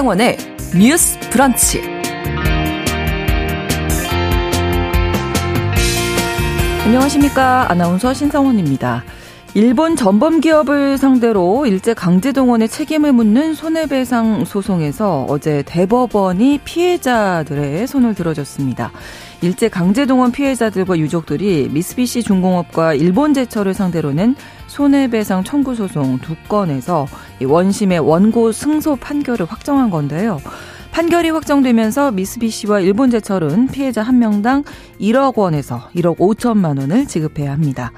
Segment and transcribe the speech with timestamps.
[0.00, 0.38] 신성원의
[0.78, 1.82] 뉴스 브런치.
[6.86, 7.70] 안녕하십니까.
[7.70, 9.04] 아나운서 신성원입니다.
[9.52, 18.14] 일본 전범 기업을 상대로 일제 강제 동원의 책임을 묻는 손해배상 소송에서 어제 대법원이 피해자들의 손을
[18.14, 18.92] 들어줬습니다.
[19.42, 24.34] 일제 강제 동원 피해자들과 유족들이 미쓰비시 중공업과 일본 제철을 상대로 낸
[24.70, 27.08] 손해배상 청구 소송 두 건에서
[27.42, 30.40] 원심의 원고 승소 판결을 확정한 건데요.
[30.92, 34.62] 판결이 확정되면서 미쓰비시와 일본제철은 피해자 한 명당
[35.00, 37.90] 1억 원에서 1억 5천만 원을 지급해야 합니다.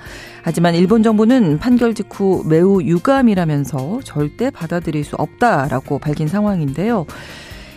[0.42, 7.04] 하지만 일본 정부는 판결 직후 매우 유감이라면서 절대 받아들일 수 없다라고 밝힌 상황인데요.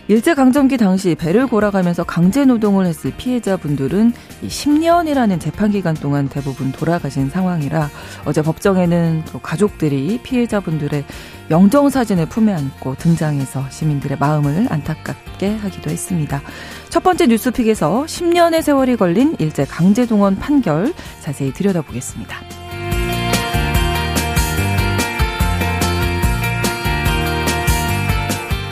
[0.08, 4.12] 일제강점기 당시 배를 골아가면서 강제노동을 했을 피해자분들은
[4.44, 7.90] 10년이라는 재판기간 동안 대부분 돌아가신 상황이라
[8.24, 11.04] 어제 법정에는 또 가족들이 피해자분들의
[11.50, 16.40] 영정사진을 품에 안고 등장해서 시민들의 마음을 안타깝게 하기도 했습니다.
[16.88, 22.65] 첫 번째 뉴스픽에서 10년의 세월이 걸린 일제강제동원 판결 자세히 들여다보겠습니다.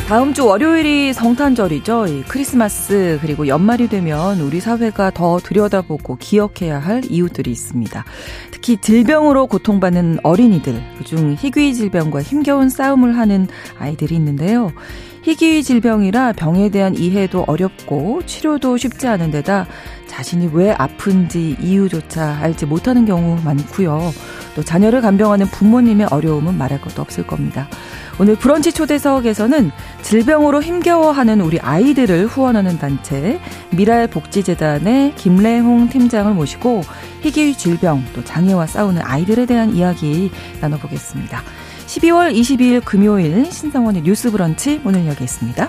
[0.06, 2.06] 다음 주 월요일이 성탄절이죠.
[2.28, 8.05] 크리스마스 그리고 연말이 되면 우리 사회가 더 들여다보고 기억해야 할 이유들이 있습니다.
[8.50, 14.72] 특히 질병으로 고통받는 어린이들, 그중 희귀 질병과 힘겨운 싸움을 하는 아이들이 있는데요.
[15.22, 19.66] 희귀 질병이라 병에 대한 이해도 어렵고 치료도 쉽지 않은 데다
[20.06, 24.12] 자신이 왜 아픈지 이유조차 알지 못하는 경우 많고요.
[24.55, 27.69] 또 자녀를 간병하는 부모님의 어려움은 말할 것도 없을 겁니다.
[28.20, 33.41] 오늘 브런치 초대석에서는 질병으로 힘겨워하는 우리 아이들을 후원하는 단체
[33.71, 36.83] 미랄 복지재단의 김래홍 팀장을 모시고
[37.23, 40.31] 희귀 질병 또 장애와 싸우는 아이들에 대한 이야기
[40.61, 41.43] 나눠보겠습니다.
[41.87, 45.69] 12월 22일 금요일 신성원의 뉴스 브런치 문을 여겠습니다.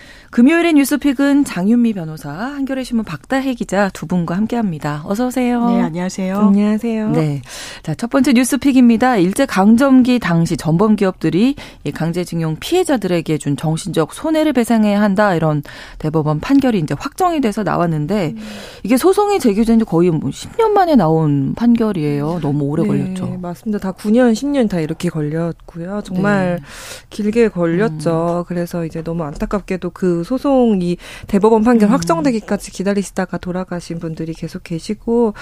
[0.31, 5.03] 금요일의 뉴스픽은 장윤미 변호사, 한겨레 신문 박다해 기자 두 분과 함께합니다.
[5.05, 5.69] 어서 오세요.
[5.69, 6.37] 네, 안녕하세요.
[6.37, 7.11] 안녕하세요.
[7.11, 7.41] 네,
[7.83, 9.17] 자 첫 번째 뉴스픽입니다.
[9.17, 11.55] 일제 강점기 당시 전범 기업들이
[11.93, 15.63] 강제징용 피해자들에게 준 정신적 손해를 배상해야 한다 이런
[15.99, 18.41] 대법원 판결이 이제 확정이 돼서 나왔는데 음.
[18.83, 22.39] 이게 소송이 제기된 지 거의 뭐 10년 만에 나온 판결이에요.
[22.41, 23.37] 너무 오래 네, 걸렸죠.
[23.41, 23.79] 맞습니다.
[23.79, 26.01] 다 9년, 10년 다 이렇게 걸렸고요.
[26.05, 26.65] 정말 네.
[27.09, 28.39] 길게 걸렸죠.
[28.39, 28.43] 음.
[28.47, 31.93] 그래서 이제 너무 안타깝게도 그 소송이 대법원 판결 음.
[31.93, 35.33] 확정되기까지 기다리시다가 돌아가신 분들이 계속 계시고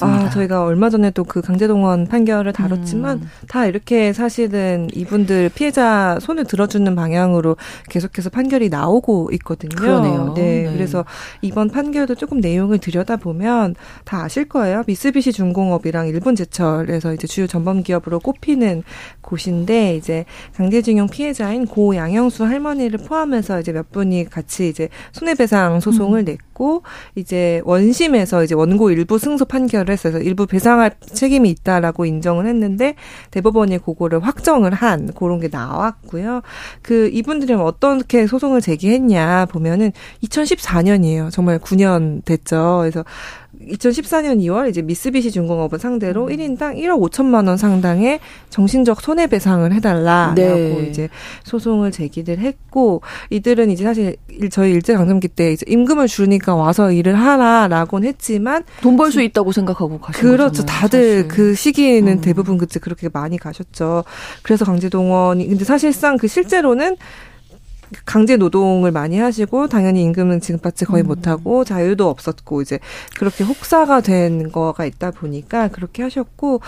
[0.00, 3.30] 아 저희가 얼마 전에도 그 강제동원 판결을 다뤘지만 음.
[3.48, 7.56] 다 이렇게 사실은 이분들 피해자 손을 들어주는 방향으로
[7.88, 9.74] 계속해서 판결이 나오고 있거든요.
[9.76, 10.34] 그러네요.
[10.34, 10.72] 네, 네.
[10.72, 11.04] 그래서
[11.42, 13.74] 이번 판결도 조금 내용을 들여다 보면
[14.04, 14.82] 다 아실 거예요.
[14.86, 18.82] 미쓰비시 중공업이랑 일본 제철에서 이제 주요 전범 기업으로 꼽히는
[19.20, 20.24] 곳인데 이제
[20.56, 26.24] 강제징용 피해자인 고 양영수 할머니를 포함해서 이제 몇 분이 같이 이제 손해배상 소송을 음.
[26.24, 26.82] 냈고
[27.14, 32.94] 이제 원심에서 이제 원고 일부 승소 판결을 했어서 일부 배상할 책임이 있다라고 인정을 했는데
[33.30, 36.42] 대법원이 그거를 확정을 한 그런 게 나왔고요.
[36.82, 39.92] 그 이분들은 어떻게 소송을 제기했냐 보면은
[40.22, 41.30] 2014년이에요.
[41.30, 42.78] 정말 9년 됐죠.
[42.80, 43.04] 그래서
[43.70, 46.28] 2014년 2월 이제 미쓰비시 중공업을 상대로 음.
[46.28, 48.20] 1인당 1억 5천만 원 상당의
[48.50, 50.86] 정신적 손해배상을 해달라라고 네.
[50.90, 51.08] 이제
[51.44, 54.16] 소송을 제기를 했고 이들은 이제 사실
[54.50, 59.98] 저희 일제강점기 때 이제 임금을 주니까 와서 일을 하라라고는 했지만 돈 벌 수 있다고 생각하고
[60.00, 60.62] 가신 그렇죠.
[60.62, 61.28] 거잖아요, 다들 사실.
[61.28, 62.20] 그 시기에는 음.
[62.20, 64.04] 대부분 그때 그렇게 많이 가셨죠.
[64.42, 66.96] 그래서 강제동원이 근데 사실상 그 실제로는
[68.04, 71.08] 강제 노동을 많이 하시고 당연히 임금은 지급받지 거의 음.
[71.08, 72.78] 못하고 자유도 없었고 이제
[73.18, 76.60] 그렇게 혹사가 된 거가 있다 보니까 그렇게 하셨고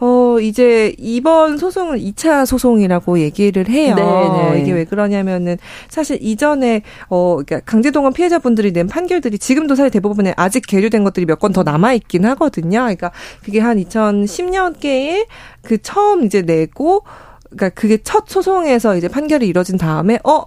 [0.00, 3.94] 어 이제 이번 소송은 2차 소송이라고 얘기를 해요.
[3.96, 4.52] 네네.
[4.52, 4.62] 네.
[4.62, 10.64] 이게 왜 그러냐면은 사실 이전에 어 그러니까 강제동원 피해자분들이 낸 판결들이 지금도 사실 대부분에 아직
[10.66, 12.78] 계류된 것들이 몇 건 더 남아 있긴 하거든요.
[12.80, 13.10] 그러니까
[13.42, 15.26] 그게 한 2010년께에
[15.62, 17.02] 그 처음 이제 내고
[17.50, 20.44] 그러니까 그게 첫 소송에서 이제 판결이 이뤄진 다음에 어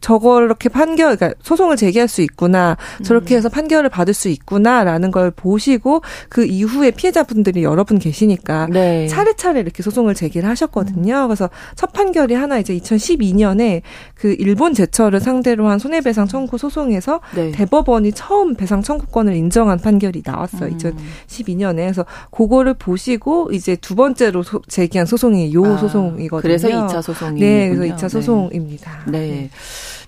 [0.00, 3.38] 저렇게 판결, 그러니까 소송을 제기할 수 있구나, 저렇게 음.
[3.38, 9.06] 해서 판결을 받을 수 있구나라는 걸 보시고 그 이후에 피해자분들이 여러 분 계시니까 네.
[9.08, 11.26] 차례차례 이렇게 소송을 제기를 하셨거든요.
[11.26, 13.82] 그래서 첫 판결이 하나 이제 2012년에
[14.14, 17.50] 그 일본 제철을 상대로 한 손해배상 청구 소송에서 네.
[17.52, 20.70] 대법원이 처음 배상 청구권을 인정한 판결이 나왔어요.
[20.70, 20.78] 음.
[20.78, 21.76] 2012년에.
[21.76, 26.40] 그래서 그거를 보시고 이제 두 번째로 소- 제기한 소송이 요 아, 소송이거든요.
[26.42, 29.04] 그래서 2차 소송이 네, 그래서 2차 소송입니다.
[29.08, 29.50] 네.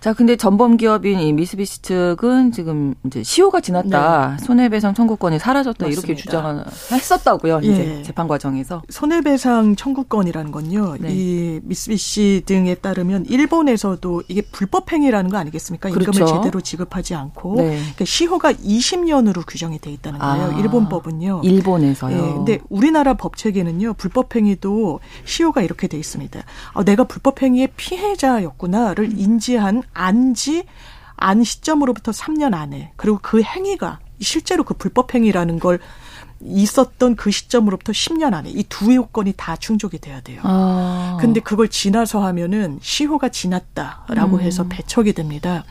[0.00, 4.38] 자, 근데 전범 기업인 이 미쓰비시 측은 지금 이제 시효가 지났다.
[4.38, 5.86] 손해배상 청구권이 사라졌다.
[5.86, 6.22] 이렇게 맞습니다.
[6.22, 7.60] 주장을 했었다고요.
[7.62, 8.02] 이제 예.
[8.04, 8.82] 재판 과정에서.
[8.88, 10.96] 손해배상 청구권이라는 건요.
[11.00, 11.08] 네.
[11.10, 15.90] 이 미쓰비시 등에 따르면 일본에서도 이게 불법 행위라는 거 아니겠습니까?
[15.90, 16.10] 그렇죠.
[16.10, 17.78] 임금을 제대로 지급하지 않고 네.
[17.78, 20.44] 그러니까 시효가 20년으로 규정이 돼 있다는 거예요.
[20.54, 20.58] 아.
[20.60, 21.40] 일본 법은요.
[21.42, 22.16] 일본에서요.
[22.16, 26.40] 예, 근데 우리나라 법 체계는요 불법 행위도 시효가 이렇게 돼 있습니다.
[26.74, 30.64] 아, 내가 불법 행위의 피해자였구나를 인지한 안지
[31.16, 35.78] 안 시점으로부터 3년 안에 그리고 그 행위가 실제로 그 불법 행위라는 걸
[36.40, 40.40] 있었던 그 시점으로부터 10년 안에 이 두 요건이 다 충족이 돼야 돼요.
[40.44, 41.16] 아.
[41.20, 44.40] 근데 그걸 지나서 하면은 시효가 지났다라고 음.
[44.40, 45.64] 해서 배척이 됩니다.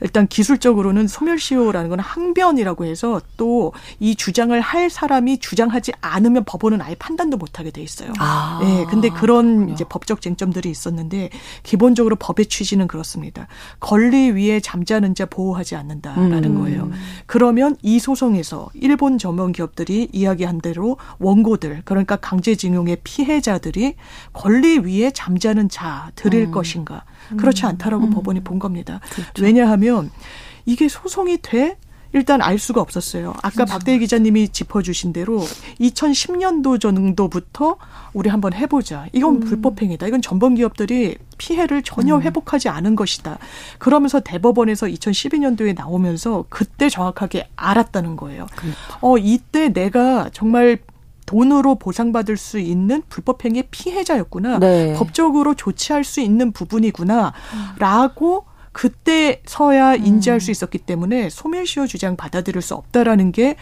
[0.00, 6.94] 일단 기술적으로는 소멸시효라는 건 항변이라고 해서 또 이 주장을 할 사람이 주장하지 않으면 법원은 아예
[6.94, 8.12] 판단도 못하게 돼 있어요.
[8.18, 8.60] 아.
[8.62, 9.72] 예, 근데 그런 그렇군요.
[9.72, 11.30] 이제 법적 쟁점들이 있었는데
[11.62, 13.46] 기본적으로 법의 취지는 그렇습니다.
[13.80, 16.60] 권리 위에 잠자는 자 보호하지 않는다라는 음.
[16.60, 16.90] 거예요.
[17.26, 23.94] 그러면 이 소송에서 일본 전문 기업들이 이야기한 대로 원고들 그러니까 강제징용의 피해자들이
[24.32, 26.50] 권리 위에 잠자는 자들일 음.
[26.52, 27.04] 것인가
[27.36, 29.00] 그렇지 않다라고 법원이 본 겁니다.
[29.10, 29.42] 그렇죠.
[29.42, 30.10] 왜냐하면
[30.64, 31.76] 이게 소송이 돼
[32.12, 33.34] 일단 알 수가 없었어요.
[33.38, 33.72] 아까 그렇죠.
[33.72, 35.40] 박대희 기자님이 짚어주신 대로
[35.80, 37.76] 2010년도 정도부터
[38.14, 39.06] 우리 한번 해보자.
[39.12, 40.06] 이건 불법행위다.
[40.06, 43.38] 이건 전범 기업들이 피해를 전혀 회복하지 않은 것이다.
[43.78, 48.46] 그러면서 대법원에서 2012년도에 나오면서 그때 정확하게 알았다는 거예요.
[49.02, 50.78] 어 이때 내가 정말
[51.26, 54.58] 돈으로 보상받을 수 있는 불법행위의 피해자였구나.
[54.58, 54.94] 네.
[54.94, 57.32] 법적으로 조치할 수 있는 부분이구나
[57.78, 63.56] 라고 그때서야 인지할 수 있었기 때문에 소멸시효 주장 받아들일 수 없다라는 게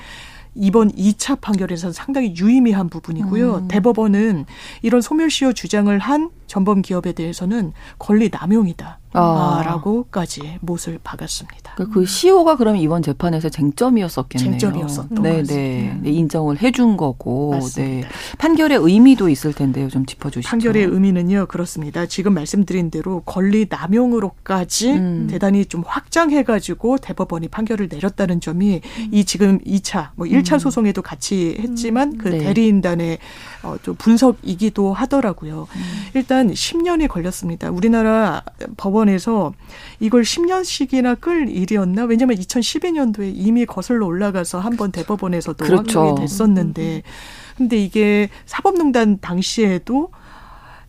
[0.54, 3.54] 이번 2차 판결에서 상당히 유의미한 부분이고요.
[3.56, 3.68] 음.
[3.68, 4.46] 대법원은
[4.82, 8.98] 이런 소멸시효 주장을 한 전범 기업에 대해서는 권리 남용이다.
[9.14, 9.62] 아.
[9.64, 11.74] 라고까지 못을 박았습니다.
[11.76, 14.58] 그, 그 시효가 그러면 이번 재판에서 쟁점이었었겠네요.
[14.58, 15.38] 쟁점이었었던 네, 것 네.
[15.38, 15.96] 같습니다.
[16.02, 17.50] 네, 인정을 해준 거고.
[17.52, 18.08] 맞습니다.
[18.08, 18.14] 네.
[18.38, 19.88] 판결의 의미도 있을 텐데요.
[19.88, 20.48] 좀 짚어주시죠.
[20.48, 22.06] 판결의 의미는요 그렇습니다.
[22.06, 25.26] 지금 말씀드린 대로 권리 남용으로까지 음.
[25.30, 28.80] 대단히 좀 확장해가지고 대법원이 판결을 내렸다는 점이
[29.12, 32.38] 이 지금 2차 뭐 1차 소송에도 같이 했지만 그 네.
[32.38, 33.18] 대리인단의
[33.62, 35.68] 어, 좀 분석이기도 하더라고요.
[36.14, 37.70] 일단 10년이 걸렸습니다.
[37.70, 38.42] 우리나라
[38.76, 39.52] 법원 에서
[40.00, 42.04] 이걸 10년씩이나 끌 일이었나?
[42.04, 46.00] 왜냐하면 2012년도에 이미 거슬러 올라가서 한 번 대법원에서도 그렇죠.
[46.00, 47.02] 확정이 됐었는데
[47.56, 50.10] 근데 이게 사법농단 당시에도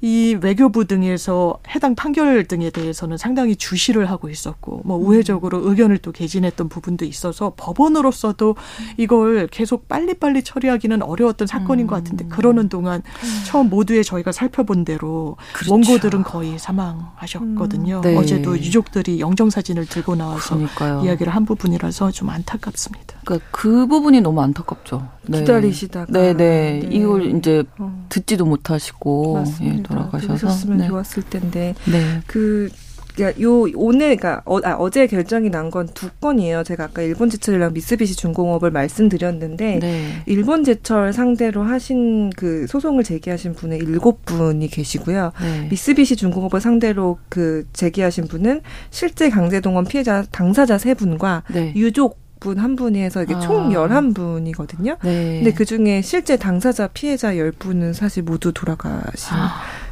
[0.02, 6.12] 이 외교부 등에서 해당 판결 등에 대해서는 상당히 주시를 하고 있었고 뭐 우회적으로 의견을 또
[6.12, 8.56] 개진했던 부분도 있어서 법원으로서도
[8.98, 13.02] 이걸 계속 빨리빨리 처리하기는 어려웠던 사건인 것 같은데 그러는 동안
[13.46, 15.74] 처음 모두에 저희가 살펴본 대로 그렇죠.
[15.74, 18.02] 원고들은 거의 사망하셨거든요.
[18.02, 18.16] 네.
[18.16, 21.02] 어제도 유족들이 영정 사진을 들고 나와서 그러니까요.
[21.04, 23.16] 이야기를 한 부분이라서 좀 안타깝습니다.
[23.24, 25.08] 그러니까 그 부분이 너무 안타깝죠.
[25.28, 25.40] 네.
[25.40, 26.12] 기다리시다가.
[26.12, 26.80] 네, 네.
[26.84, 26.90] 네.
[26.96, 29.84] 이걸 이제 어, 듣지도 못하시고 예.
[29.84, 30.88] 돌아가셔서 들으셨으면 네.
[30.88, 32.22] 좋았을 텐데 네.
[32.28, 32.70] 그
[33.16, 36.64] 그러니까 요 오늘 그러니까 어, 아, 어제 결정이 난 건 두 건이에요.
[36.66, 40.08] 제가 아까 일본 제철이랑 미쓰비시 중공업을 말씀드렸는데 네.
[40.26, 45.32] 일본 제철 상대로 하신 그 소송을 제기하신 분의 일곱 분이 계시고요.
[45.42, 45.68] 네.
[45.70, 51.72] 미쓰비시 중공업을 상대로 그 제기하신 분은 실제 강제동원 피해자 당사자 세 분과 네.
[51.76, 53.40] 유족 분 한 분이 해서 이게 아.
[53.40, 54.98] 총 열한 분이거든요.
[55.04, 55.42] 네.
[55.44, 59.36] 근데 그 중에 실제 당사자 피해자 열 분은 사실 모두 돌아가신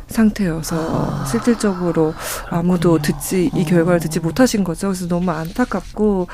[0.07, 2.13] 상태여서 실질적으로
[2.49, 4.89] 아무도 듣지 이 결과를 듣지 못하신 거죠.
[4.89, 6.27] 그래서 너무 안타깝고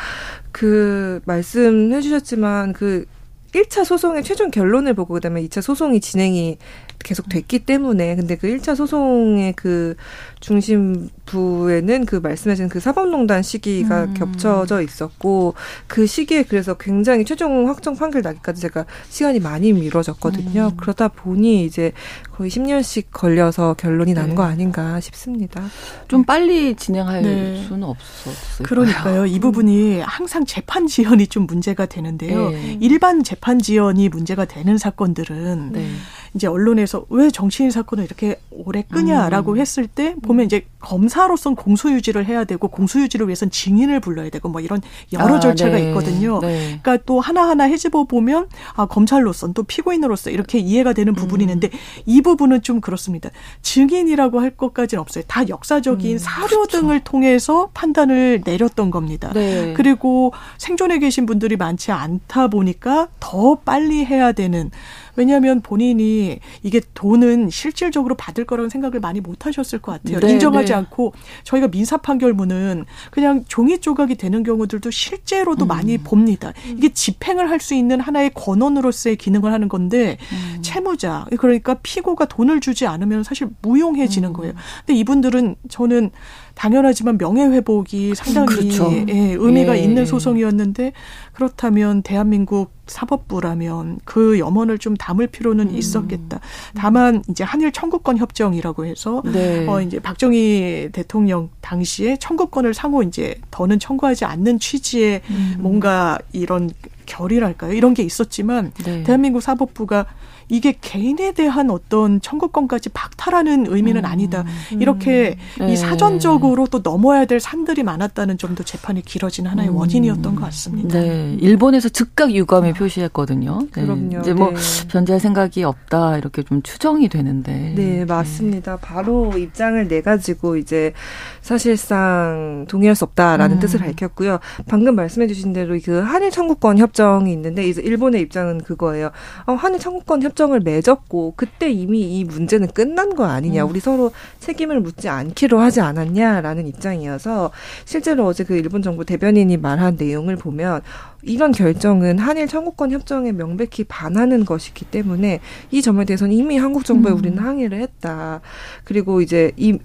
[0.51, 3.05] 그 말씀해 주셨지만 그
[3.53, 6.57] 1차 소송의 최종 결론을 보고 그다음에 2차 소송이 진행이
[7.00, 9.96] 계속 됐기 때문에 근데 그 1차 소송의 그
[10.41, 14.13] 중심부에는 그 말씀하신 그 사법농단 시기가 음.
[14.13, 15.56] 겹쳐져 있었고
[15.88, 20.72] 그 시기에 그래서 굉장히 최종 확정 판결 나기까지 제가 시간이 많이 미뤄졌거든요.
[20.74, 20.77] 음.
[20.77, 21.94] 그러다 보니 이제
[22.32, 24.36] 거의 10년씩 걸려서 결론이 난 네.
[24.36, 25.63] 거 아닌가 싶습니다.
[26.08, 27.63] 좀 빨리 진행할 네.
[27.63, 28.65] 수는 없었어요.
[28.65, 29.25] 그러니까요.
[29.25, 32.50] 이 부분이 항상 재판 지연이 좀 문제가 되는데요.
[32.51, 32.77] 네.
[32.82, 35.89] 일반 재판 지연이 문제가 되는 사건들은 네.
[36.33, 39.57] 이제 언론에서 왜 정치인 사건은 이렇게 오래 끄냐라고 음.
[39.57, 44.81] 했을 때 보면 이제 검사로선 공소유지를 해야 되고 공소유지를 위해선 증인을 불러야 되고 뭐 이런
[45.13, 45.89] 여러 아, 절차가 네.
[45.89, 46.39] 있거든요.
[46.39, 46.79] 네.
[46.81, 51.50] 그러니까 또 하나하나 해집어 보면 아 검찰로선 또 피고인으로서 이렇게 이해가 되는 부분이 음.
[51.50, 51.69] 있는데
[52.05, 53.29] 이 부분은 좀 그렇습니다.
[53.62, 55.24] 증인이라고 할 것까지는 없어요.
[55.27, 56.79] 다 역사적인 음, 사료 그렇죠.
[56.79, 59.31] 등을 통해서 판단을 내렸던 겁니다.
[59.33, 59.74] 네.
[59.75, 64.71] 그리고 생존해 계신 분들이 많지 않다 보니까 더 빨리 해야 되는
[65.19, 70.19] 왜냐하면 본인이 이게 돈은 실질적으로 받을 거라는 생각을 많이 못 하셨을 것 같아요.
[70.21, 70.73] 네, 인정하지 네.
[70.73, 75.67] 않고 저희가 민사 판결문은 그냥 종이 조각이 되는 경우들도 실제로도 음.
[75.67, 76.53] 많이 봅니다.
[76.65, 80.61] 이게 집행을 할 수 있는 하나의 권원으로서의 기능을 하는 건데 음.
[80.61, 84.33] 채무자 그러니까 피고가 돈을 주지 않으면 사실 무용해지는 음.
[84.33, 84.53] 거예요.
[84.85, 86.11] 근데 이분들은 저는
[86.56, 88.91] 당연하지만 명예회복이 상당히 그렇죠.
[89.08, 89.82] 예, 의미가 예.
[89.82, 90.94] 있는 소송이었는데
[91.34, 95.75] 그렇다면 대한민국 사법부라면 그 염원을 좀 담을 필요는 음.
[95.75, 96.39] 있었겠다.
[96.75, 99.65] 다만 이제 한일 청구권 협정이라고 해서 네.
[99.68, 105.56] 어 이제 박정희 대통령 당시에 청구권을 상호 이제 더는 청구하지 않는 취지의 음.
[105.60, 106.70] 뭔가 이런
[107.06, 107.74] 결의랄까요?
[107.74, 109.03] 이런 게 있었지만 네.
[109.03, 110.06] 대한민국 사법부가
[110.50, 114.06] 이게 개인에 대한 어떤 청구권까지 박탈하는 의미는 음.
[114.06, 114.44] 아니다.
[114.72, 115.70] 이렇게 음.
[115.70, 119.75] 이 사전적으로 또 넘어야 될 산들이 많았다는 점도 재판이 길어진 하나의 음.
[119.75, 121.00] 원인이었던 것 같습니다.
[121.00, 121.38] 네.
[121.39, 123.60] 일본에서 즉각 유감을 표시했거든요.
[123.75, 123.82] 네.
[123.82, 124.20] 그럼요.
[124.20, 124.56] 이제 뭐 네.
[124.89, 127.74] 변제할 생각이 없다 이렇게 좀 추정이 되는데.
[127.75, 128.75] 네, 맞습니다.
[128.75, 128.82] 네.
[128.82, 130.94] 바로 입장을 내 가지고 이제
[131.41, 133.60] 사실상 동의할 수 없다라는 음.
[133.60, 134.39] 뜻을 밝혔고요.
[134.68, 139.12] 방금 말씀해 주신 대로 그 한일 청구권 협정이 있는데 이제 일본의 입장은 그거예요.
[139.46, 143.65] 어, 한일 청구권 협정 협정을 맺었고 그때 이미 이 문제는 끝난 거 아니냐.
[143.65, 143.69] 음.
[143.69, 147.51] 우리 서로 책임을 묻지 않기로 하지 않았냐라는 입장이어서
[147.84, 150.81] 실제로 어제 그 일본 정부 대변인이 말한 내용을 보면
[151.24, 155.41] 이런 결정은 한일 청구권 협정에 명백히 반하는 것이기 때문에
[155.72, 157.17] 이 점에 대해서는 이미 한국 정부에 음.
[157.17, 158.39] 우리는 항의를 했다.
[158.86, 159.77] 그리고 이제 이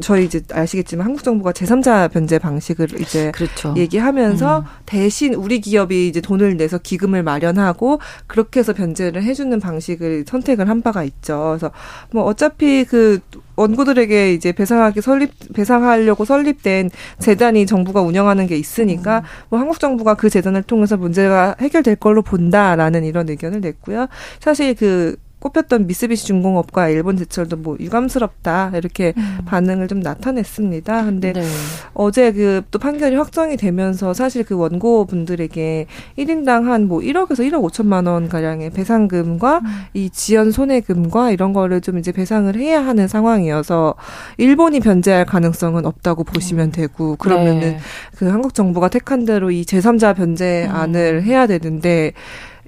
[0.00, 3.74] 저희 이제 아시겠지만 한국 정부가 제3자 변제 방식을 이제 그렇죠.
[3.76, 4.64] 얘기하면서 음.
[4.86, 10.82] 대신 우리 기업이 이제 돈을 내서 기금을 마련하고 그렇게 해서 변제를 해주는 방식을 선택을 한
[10.82, 11.56] 바가 있죠.
[11.58, 11.70] 그래서
[12.10, 13.20] 뭐 어차피 그
[13.56, 19.22] 원고들에게 이제 배상하기 설립 배상하려고 설립된 재단이 정부가 운영하는 게 있으니까 음.
[19.50, 24.08] 뭐 한국 정부가 그 재단을 통해서 문제가 해결될 걸로 본다라는 이런 의견을 냈고요.
[24.40, 29.38] 사실 그 꼽혔던 미쓰비시 중공업과 일본 제철도 뭐 유감스럽다 이렇게 음.
[29.44, 31.04] 반응을 좀 나타냈습니다.
[31.04, 31.42] 근데 네.
[31.92, 35.86] 어제 그 또 판결이 확정이 되면서 사실 그 원고 분들에게
[36.18, 39.64] 1인당 한 뭐 1억에서 1억 5천만 원 가량의 배상금과 음.
[39.94, 43.94] 이 지연 손해금과 이런 거를 좀 이제 배상을 해야 하는 상황이어서
[44.38, 46.72] 일본이 변제할 가능성은 없다고 보시면 음.
[46.72, 47.78] 되고 그러면은 네.
[48.16, 51.22] 그 한국 정부가 택한 대로 이 제3자 변제안을 음.
[51.22, 52.12] 해야 되는데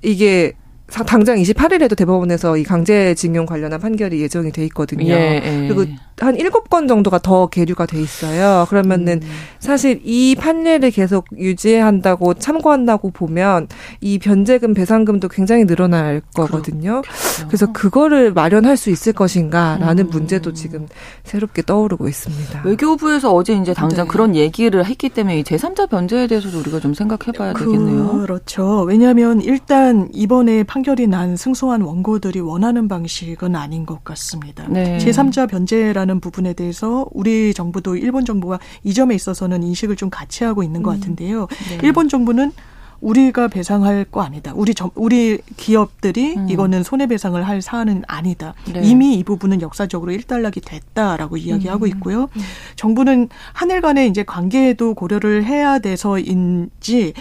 [0.02, 0.52] 이게
[0.88, 5.12] 당장 28일에도 대법원에서 이 강제징용 관련한 판결이 예정이 돼 있거든요.
[5.12, 5.68] 예, 예.
[5.68, 5.84] 그리고
[6.18, 8.66] 한 일곱 건 정도가 더 계류가 돼 있어요.
[8.70, 9.28] 그러면은 음.
[9.58, 13.68] 사실 이 판례를 계속 유지한다고 참고한다고 보면
[14.00, 17.02] 이 변제금 배상금도 굉장히 늘어날 거거든요.
[17.02, 17.46] 그렇죠.
[17.48, 20.10] 그래서 그거를 마련할 수 있을 것인가라는 음.
[20.10, 20.88] 문제도 지금
[21.24, 22.62] 새롭게 떠오르고 있습니다.
[22.64, 24.10] 외교부에서 어제 이제 당장 네.
[24.10, 28.20] 그런 얘기를 했기 때문에 이 제3자 변제에 대해서도 우리가 좀 생각해 봐야 되겠네요.
[28.20, 28.82] 그렇죠.
[28.82, 34.64] 왜냐하면 일단 이번에 판결이 난 승소한 원고들이 원하는 방식은 아닌 것 같습니다.
[34.68, 34.96] 네.
[34.98, 40.44] 제3자 변제라는 라는 부분에 대해서 우리 정부도 일본 정부가 이 점에 있어서는 인식을 좀 같이
[40.44, 41.00] 하고 있는 것 음.
[41.00, 41.48] 같은데요.
[41.68, 41.78] 네.
[41.82, 42.52] 일본 정부는
[43.00, 44.52] 우리가 배상할 거 아니다.
[44.54, 46.48] 우리 정, 우리 기업들이 음.
[46.48, 48.54] 이거는 손해배상을 할 사안은 아니다.
[48.72, 48.82] 네.
[48.84, 51.88] 이미 이 부분은 역사적으로 일단락이 됐다라고 이야기하고 음.
[51.88, 52.22] 있고요.
[52.22, 52.42] 음.
[52.76, 57.14] 정부는 한일 간의 이제 관계에도 고려를 해야 돼서인지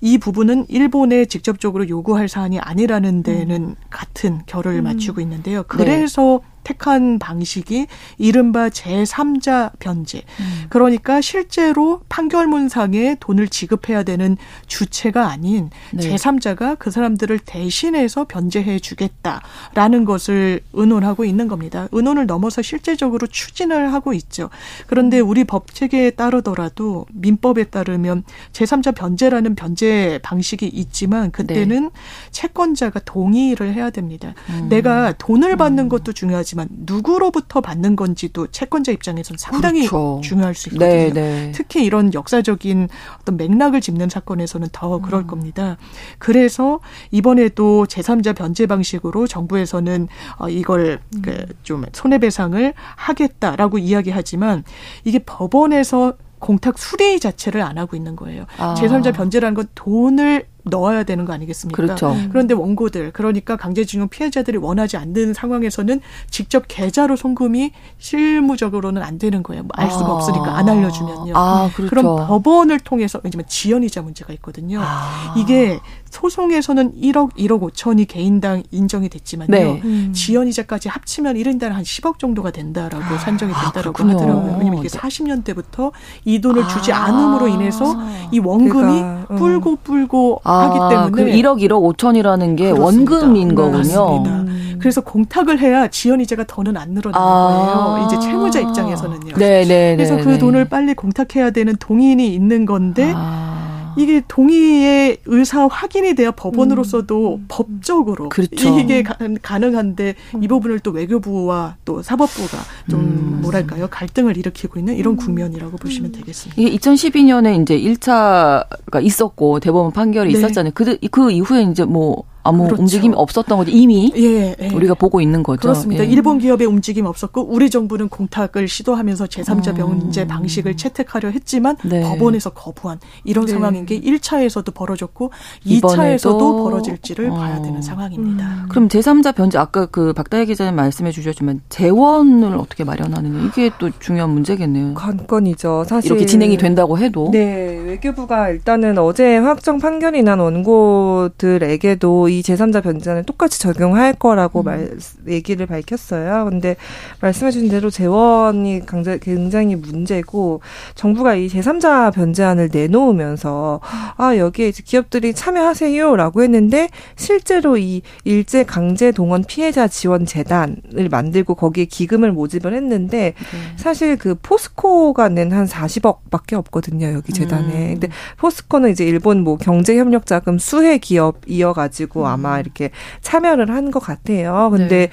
[0.00, 3.74] 이 부분은 일본에 직접적으로 요구할 사안이 아니라는 데는 음.
[3.90, 4.84] 같은 결을 음.
[4.84, 5.62] 맞추고 있는데요.
[5.68, 6.48] 그래서 네.
[6.64, 7.86] 택한 방식이
[8.18, 10.22] 이른바 제3자 변제.
[10.40, 10.66] 음.
[10.68, 16.08] 그러니까 실제로 판결문상에 돈을 지급해야 되는 주체가 아닌 네.
[16.08, 21.88] 제3자가 그 사람들을 대신해서 변제해 주겠다라는 것을 의논하고 있는 겁니다.
[21.92, 24.50] 의논을 넘어서 실제적으로 추진을 하고 있죠.
[24.86, 25.28] 그런데 음.
[25.28, 31.90] 우리 법 체계에 따르더라도 민법에 따르면 제3자 변제라는 변제 방식이 있지만 그때는 네.
[32.30, 34.34] 채권자가 동의를 해야 됩니다.
[34.50, 34.68] 음.
[34.68, 35.88] 내가 돈을 받는 음.
[35.88, 40.20] 것도 중요하지 하지만 누구로부터 받는 건지도 채권자 입장에서는 상당히 그렇죠.
[40.22, 40.90] 중요할 수 있거든요.
[40.90, 41.52] 네, 네.
[41.54, 42.88] 특히 이런 역사적인
[43.20, 45.26] 어떤 맥락을 짚는 사건에서는 더 그럴 음.
[45.26, 45.78] 겁니다.
[46.18, 46.80] 그래서
[47.10, 51.22] 이번에도 제3자 변제 방식으로 정부에서는 어, 이걸 음.
[51.22, 54.64] 그좀 손해배상을 하겠다라고 이야기하지만
[55.04, 58.44] 이게 법원에서 공탁 수리 자체를 안 하고 있는 거예요.
[58.58, 58.74] 아.
[58.74, 61.76] 제3자 변제라는 건 돈을 넣어야 되는 거 아니겠습니까?
[61.76, 62.16] 그렇죠.
[62.30, 66.00] 그런데 원고들 그러니까 강제징용 피해자들이 원하지 않는 상황에서는
[66.30, 69.64] 직접 계좌로 송금이 실무적으로는 안 되는 거예요.
[69.64, 70.12] 뭐알 수가 아.
[70.12, 71.32] 없으니까 안 알려주면요.
[71.34, 71.90] 아, 그렇죠.
[71.90, 74.80] 그럼 법원을 통해서 왜냐면 지연이자 문제가 있거든요.
[74.82, 75.34] 아.
[75.36, 79.50] 이게 소송에서는 1억, 1억 5천이 개인당 인정이 됐지만요.
[79.50, 79.80] 네.
[79.84, 80.12] 음.
[80.14, 84.08] 지연이자까지 합치면 1인당 한 10억 정도가 된다라고 산정이 된다라고 아.
[84.08, 84.56] 하더라고요.
[84.58, 84.98] 왜냐면 이게 네.
[84.98, 85.92] 40년대부터
[86.24, 87.04] 이 돈을 주지 아.
[87.04, 87.96] 않음으로 인해서
[88.30, 89.36] 이 원금이 그러니까, 음.
[89.36, 93.14] 불고 불고 아, 하기 때문에 그 1억 1억 5천이라는 게 그렇습니다.
[93.14, 94.22] 원금인 네, 거군요.
[94.26, 94.76] 음.
[94.78, 97.84] 그래서 공탁을 해야 지연 이자가 더는 안 늘어나는 아.
[97.94, 98.06] 거예요.
[98.06, 99.36] 이제 채무자 입장에서는요.
[99.36, 100.38] 네, 네, 그래서 네, 그 네.
[100.38, 103.71] 돈을 빨리 공탁해야 되는 동인이 있는 건데 아.
[103.96, 107.44] 이게 동의의 의사 확인이 돼야 법원으로서도 음.
[107.48, 108.78] 법적으로 그렇죠.
[108.78, 112.58] 이게 가, 가능한데 이 부분을 또 외교부와 또 사법부가
[112.90, 113.38] 좀 음.
[113.42, 116.60] 뭐랄까요 갈등을 일으키고 있는 이런 국면이라고 보시면 되겠습니다.
[116.60, 120.38] 이게 2012년에 이제 1차가 있었고 대법원 판결이 네.
[120.38, 120.72] 있었잖아요.
[120.74, 122.82] 그, 그 이후에 이제 뭐 아무 그렇죠.
[122.82, 123.70] 움직임이 없었던 거죠.
[123.70, 124.68] 이미 예, 예.
[124.68, 125.60] 우리가 보고 있는 거죠.
[125.60, 126.04] 그렇습니다.
[126.04, 126.08] 예.
[126.08, 129.74] 일본 기업의 움직임 없었고 우리 정부는 공탁을 시도하면서 제3자 음.
[129.74, 132.02] 병제 방식을 채택하려 했지만 네.
[132.02, 133.52] 법원에서 거부한 이런 네.
[133.52, 135.30] 상황인 게 1차에서도 벌어졌고
[135.64, 137.34] 이번에도 2차에서도 벌어질지를 어.
[137.34, 138.66] 봐야 되는 상황입니다.
[138.68, 144.30] 그럼 제3자 변제 아까 그 박다혜 기자님 말씀해 주셨지만 재원을 어떻게 마련하느냐 이게 또 중요한
[144.30, 144.94] 문제겠네요.
[144.94, 145.84] 관건이죠.
[145.86, 152.82] 사실 이렇게 진행이 된다고 해도 네, 외교부가 일단은 어제 확정 판결이 난 원고들에게도 이 제3자
[152.82, 154.64] 변제안을 똑같이 적용할 거라고 음.
[154.64, 154.98] 말,
[155.28, 156.46] 얘기를 밝혔어요.
[156.50, 156.74] 근데
[157.20, 158.82] 말씀해 주신 대로 재원이
[159.20, 160.60] 굉장히 문제고
[160.96, 163.80] 정부가 이 제3자 변제안을 내놓으면서
[164.16, 171.54] 아 여기에 이제 기업들이 참여하세요라고 했는데 실제로 이 일제 강제 동원 피해자 지원 재단을 만들고
[171.54, 173.34] 거기에 기금을 모집을 했는데 네.
[173.76, 177.72] 사실 그 포스코가 낸 한 40억밖에 없거든요 여기 재단에.
[177.72, 178.00] 음.
[178.00, 178.08] 근데
[178.38, 184.00] 포스코는 이제 일본 뭐 경제 협력 자금 수혜 기업이어 가지고 아마 이렇게 참여를 한 것
[184.00, 184.68] 같아요.
[184.72, 185.08] 근데 네.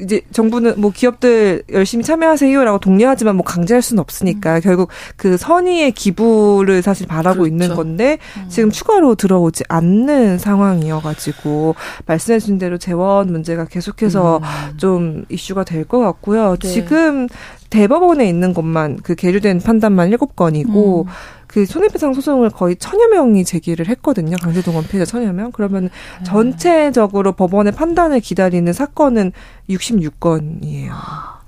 [0.00, 6.82] 이제 정부는 뭐 기업들 열심히 참여하세요라고 독려하지만 뭐 강제할 수는 없으니까 결국 그 선의의 기부를
[6.82, 7.52] 사실 바라고 그렇죠.
[7.52, 8.46] 있는 건데 음.
[8.48, 11.74] 지금 추가로 들어오지 않는 상황이어가지고
[12.06, 14.76] 말씀해주신 대로 재원 문제가 계속해서 음.
[14.76, 16.56] 좀 이슈가 될 것 같고요.
[16.56, 16.68] 네.
[16.68, 17.26] 지금
[17.70, 21.12] 대법원에 있는 것만 그 계류된 판단만 일곱 건이고 음.
[21.58, 24.36] 그 손해배상 소송을 거의 천여 명이 제기를 했거든요.
[24.36, 25.50] 강제동원 피해자 천여 명.
[25.50, 26.24] 그러면 네.
[26.24, 29.32] 전체적으로 법원의 판단을 기다리는 사건은
[29.68, 30.92] 66건이에요.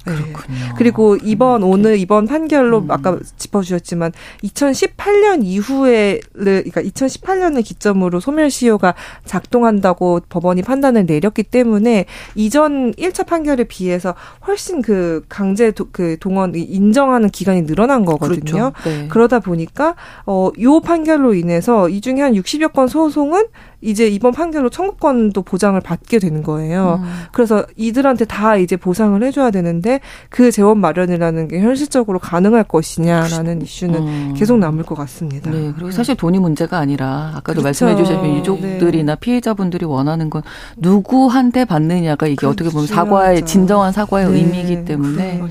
[0.07, 0.15] 네.
[0.15, 0.59] 그렇군요.
[0.77, 2.91] 그리고 이번 오늘 이번 판결로 음.
[2.91, 4.13] 아까 짚어주셨지만
[4.45, 14.15] 2018년 이후에를 그러니까 2018년을 기점으로 소멸시효가 작동한다고 법원이 판단을 내렸기 때문에 이전 1차 판결에 비해서
[14.47, 18.73] 훨씬 그 강제 도, 그 동원 인정하는 기간이 늘어난 거거든요.
[18.73, 18.73] 그렇죠.
[18.85, 19.09] 네.
[19.09, 23.47] 그러다 보니까 어요 판결로 인해서 이 중에 한 60여 건 소송은
[23.83, 27.01] 이제 이번 판결로 청구권도 보장을 받게 되는 거예요.
[27.03, 27.11] 음.
[27.33, 34.01] 그래서 이들한테 다 이제 보상을 해줘야 되는데 그 재원 마련이라는 게 현실적으로 가능할 것이냐라는 이슈는
[34.01, 34.35] 음.
[34.37, 35.51] 계속 남을 것 같습니다.
[35.51, 37.63] 네, 그리고 사실 돈이 문제가 아니라 아까도 그렇죠.
[37.63, 40.43] 말씀해 주셨지만 유족들이나 피해자분들이 원하는 건
[40.77, 42.53] 누구한테 받느냐가 이게 그렇죠.
[42.53, 43.47] 어떻게 보면 사과의 중요하죠.
[43.47, 45.49] 진정한 사과의 네, 의미이기 때문에 그러니까요.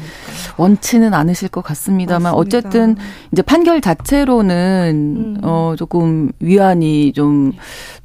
[0.58, 2.38] 원치는 않으실 것 같습니다만 맞습니다.
[2.38, 2.96] 어쨌든
[3.32, 5.42] 이제 판결 자체로는 음.
[5.42, 7.54] 어 조금 위안이 좀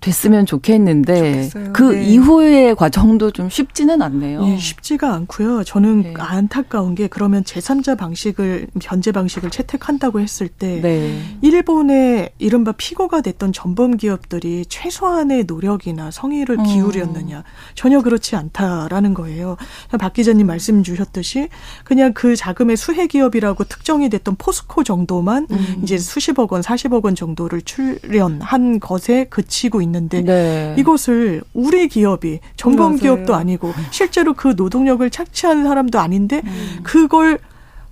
[0.05, 1.73] 됐 으면 좋겠는데 좋겠어요.
[1.73, 2.05] 그 네.
[2.05, 4.47] 이후의 과정도 좀 쉽지는 않네요.
[4.47, 5.65] 예, 쉽지가 않고요.
[5.65, 6.15] 저는 네.
[6.17, 11.21] 안타까운 게 그러면 제3자 방식을 변제 방식을 채택한다고 했을 때 네.
[11.43, 16.65] 일본의 이른바 피고가 됐던 전범 기업들이 최소한의 노력이나 성의를 음.
[16.65, 19.57] 기울였느냐 전혀 그렇지 않다라는 거예요.
[19.99, 21.49] 박 기자님 말씀 주셨듯이
[21.85, 25.81] 그냥 그 자금의 수혜 기업이라고 특정이 됐던 포스코 정도만 음.
[25.83, 30.75] 이제 수십억 원, 사십억 원 정도를 출연한 것에 그치고 있는 데 네.
[30.79, 33.01] 이것을 우리 기업이 전범 맞아요.
[33.01, 36.81] 기업도 아니고 실제로 그 노동력을 착취한 사람도 아닌데 음.
[36.83, 37.39] 그걸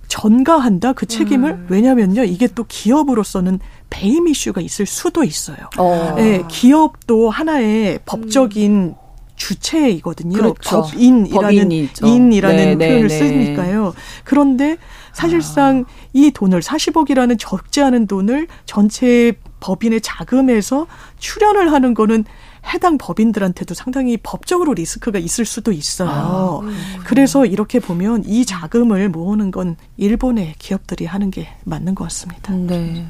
[0.07, 1.67] 전가한다 그 책임을 음.
[1.69, 5.57] 왜냐면요 이게 또 기업으로서는 배임 이슈가 있을 수도 있어요.
[5.77, 6.15] 어.
[6.19, 8.95] 예, 기업도 하나의 법적인
[9.35, 10.37] 주체이거든요.
[10.37, 10.81] 그렇죠.
[10.81, 12.05] 법인이라는 법인이죠.
[12.07, 13.17] 인이라는 네, 네, 표현을 네.
[13.17, 13.93] 쓰니까요.
[14.23, 14.77] 그런데
[15.11, 20.87] 사실상 이 돈을 40억이라는 적지 않은 돈을 전체 법인의 자금에서
[21.19, 22.25] 출연을 하는 거는
[22.73, 26.63] 해당 법인들한테도 상당히 법적으로 리스크가 있을 수도 있어요.
[27.05, 32.53] 그래서 이렇게 보면 이 자금을 모으는 건 일본의 기업들이 하는 게 맞는 것 같습니다.
[32.53, 33.05] 네.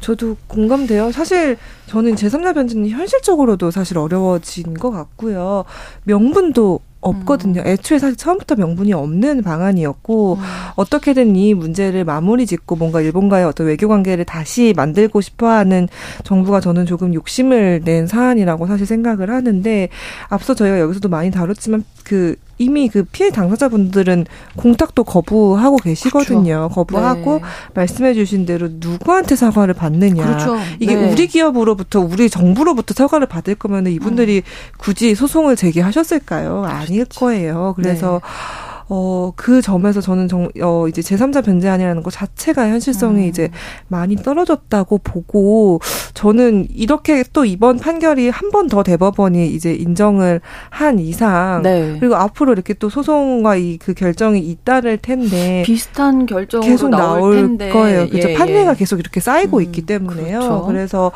[0.00, 1.10] 저도 공감돼요.
[1.12, 5.64] 사실 저는 제3자 변제는 현실적으로도 사실 어려워진 것 같고요.
[6.04, 7.62] 명분도 없거든요.
[7.64, 10.42] 애초에 사실 처음부터 명분이 없는 방안이었고 음.
[10.76, 15.88] 어떻게든 이 문제를 마무리 짓고 뭔가 일본과의 어떤 외교 관계를 다시 만들고 싶어하는
[16.24, 19.88] 정부가 저는 조금 욕심을 낸 사안이라고 사실 생각을 하는데
[20.28, 26.68] 앞서 저희가 여기서도 많이 다뤘지만 그 이미 그 피해 당사자분들은 공탁도 거부하고 계시거든요.
[26.68, 26.74] 그렇죠.
[26.74, 27.40] 거부하고 네.
[27.74, 30.24] 말씀해 주신 대로 누구한테 사과를 받느냐.
[30.24, 30.56] 그렇죠.
[30.78, 31.12] 이게 네.
[31.12, 34.74] 우리 기업으로부터 우리 정부로부터 사과를 받을 거면 이분들이 음.
[34.78, 36.64] 굳이 소송을 제기하셨을까요?
[36.64, 37.20] 아닐 그렇죠.
[37.20, 37.74] 거예요.
[37.76, 38.63] 그래서 네.
[38.88, 43.28] 어, 그 점에서 저는 정, 어, 이제 제3자 변제안이라는 것 자체가 현실성이 음.
[43.28, 43.50] 이제
[43.88, 45.80] 많이 떨어졌다고 보고,
[46.14, 51.96] 저는 이렇게 또 이번 판결이 한 번 더 대법원이 이제 인정을 한 이상, 네.
[51.98, 57.70] 그리고 앞으로 이렇게 또 소송과 이 그 결정이 잇따를 텐데, 비슷한 결정으로 계속 나올 텐데.
[57.70, 58.08] 거예요.
[58.08, 58.28] 그죠.
[58.30, 58.76] 예, 판례가 예.
[58.76, 60.38] 계속 이렇게 쌓이고 음, 있기 때문에요.
[60.38, 60.64] 그렇죠.
[60.66, 61.12] 그래서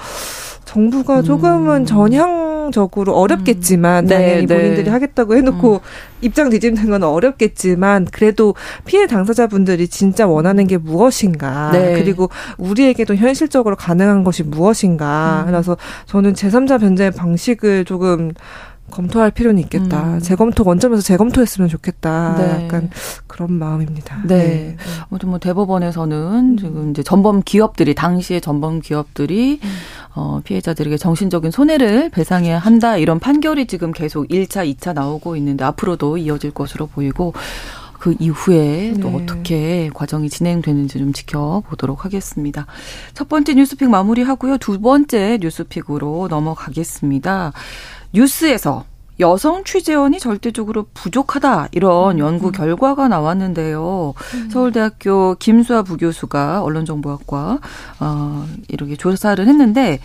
[0.68, 1.86] 정부가 조금은 음.
[1.86, 4.08] 전향적으로 어렵겠지만 음.
[4.08, 4.90] 당연히 네, 본인들이 네.
[4.90, 5.78] 하겠다고 해놓고 음.
[6.20, 8.54] 입장 뒤집는 건 어렵겠지만 그래도
[8.84, 11.94] 피해 당사자분들이 진짜 원하는 게 무엇인가 네.
[11.94, 12.28] 그리고
[12.58, 15.50] 우리에게도 현실적으로 가능한 것이 무엇인가 음.
[15.50, 18.32] 그래서 저는 제3자 변제 방식을 조금
[18.90, 20.14] 검토할 필요는 있겠다.
[20.14, 20.20] 음.
[20.20, 22.34] 재검토 원점에서 재검토했으면 좋겠다.
[22.38, 22.64] 네.
[22.64, 22.90] 약간
[23.26, 24.22] 그런 마음입니다.
[24.24, 24.36] 네.
[24.36, 24.76] 네.
[25.08, 26.56] 아무튼 뭐 대법원에서는 음.
[26.56, 29.68] 지금 이제 전범 기업들이 당시에 전범 기업들이 음.
[30.14, 36.16] 어 피해자들에게 정신적인 손해를 배상해야 한다 이런 판결이 지금 계속 1차, 2차 나오고 있는데 앞으로도
[36.16, 37.34] 이어질 것으로 보이고
[37.98, 39.16] 그 이후에 또 네.
[39.16, 42.66] 어떻게 과정이 진행되는지 좀 지켜보도록 하겠습니다.
[43.12, 44.58] 첫 번째 뉴스픽 마무리하고요.
[44.58, 47.52] 두 번째 뉴스픽으로 넘어가겠습니다.
[48.12, 48.84] 뉴스에서
[49.20, 52.18] 여성 취재원이 절대적으로 부족하다 이런 음.
[52.20, 54.14] 연구 결과가 나왔는데요.
[54.34, 54.50] 음.
[54.50, 57.58] 서울대학교 김수아 부교수가 언론정보학과
[58.00, 59.98] 어 이렇게 조사를 했는데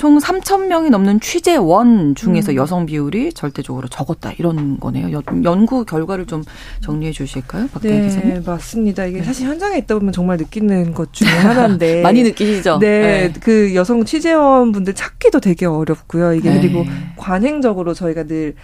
[0.00, 2.56] 총 3천 명이 넘는 취재원 중에서 음.
[2.56, 5.20] 여성 비율이 절대적으로 적었다 이런 거네요.
[5.44, 6.42] 연구 결과를 좀
[6.80, 8.42] 정리해 주실까요, 박대 네, 기자님?
[8.46, 9.04] 맞습니다.
[9.04, 9.24] 이게 네.
[9.24, 12.78] 사실 현장에 있다 보면 정말 느끼는 것 중에 하나인데 많이 느끼시죠?
[12.78, 16.32] 네, 네, 그 여성 취재원 분들 찾기도 되게 어렵고요.
[16.32, 16.62] 이게 네.
[16.62, 16.86] 그리고
[17.18, 18.54] 관행적으로 저희가 늘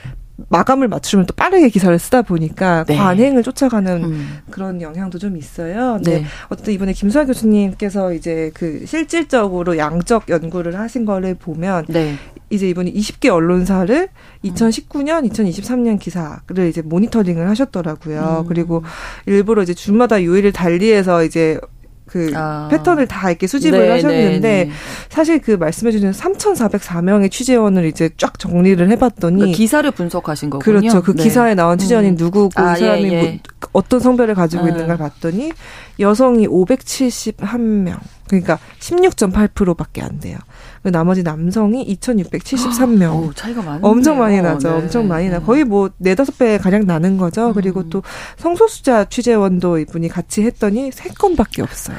[0.48, 2.96] 마감을 맞추면 또 빠르게 기사를 쓰다 보니까 네.
[2.96, 4.38] 관행을 쫓아가는 음.
[4.50, 5.98] 그런 영향도 좀 있어요.
[6.02, 6.24] 네.
[6.48, 12.16] 어쨌든 이번에 김수아 교수님께서 이제 그 실질적으로 양적 연구를 하신 거를 보면 네.
[12.50, 14.08] 이제 이번에 20개 언론사를
[14.44, 18.44] 2019년, 2023년 기사를 이제 모니터링을 하셨더라고요.
[18.44, 18.48] 음.
[18.48, 18.84] 그리고
[19.24, 21.58] 일부러 이제 주마다 요일을 달리해서 이제
[22.06, 22.68] 그 아.
[22.70, 24.70] 패턴을 다 이렇게 수집을 네, 하셨는데 네, 네.
[25.08, 30.80] 사실 그 말씀해 주신 3,404명의 취재원을 이제 쫙 정리를 해봤더니 그러니까 기사를 분석하신 거군요.
[30.80, 31.02] 그렇죠.
[31.02, 31.24] 그 네.
[31.24, 32.14] 기사에 나온 취재원이 음.
[32.16, 33.22] 누구고 아, 이 사람이 예, 예.
[33.22, 33.38] 뭐
[33.72, 34.68] 어떤 성별을 가지고 아.
[34.68, 35.52] 있는가를 봤더니
[35.98, 40.38] 여성이 571명 그러니까 16.8%밖에 안 돼요.
[40.86, 43.12] 그 나머지 남성이 2,673명.
[43.16, 43.80] 오, 차이가 많네.
[43.82, 44.68] 엄청 많이 나죠.
[44.68, 44.74] 네.
[44.76, 45.40] 엄청 많이 나.
[45.40, 47.48] 거의 뭐 네다섯 배 가량 나는 거죠.
[47.48, 47.54] 음.
[47.54, 48.04] 그리고 또
[48.36, 51.96] 성소수자 취재원도 이분이 같이 했더니 세 건밖에 없어요.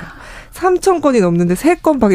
[0.53, 2.13] 3천 건이 넘는데 3건밖에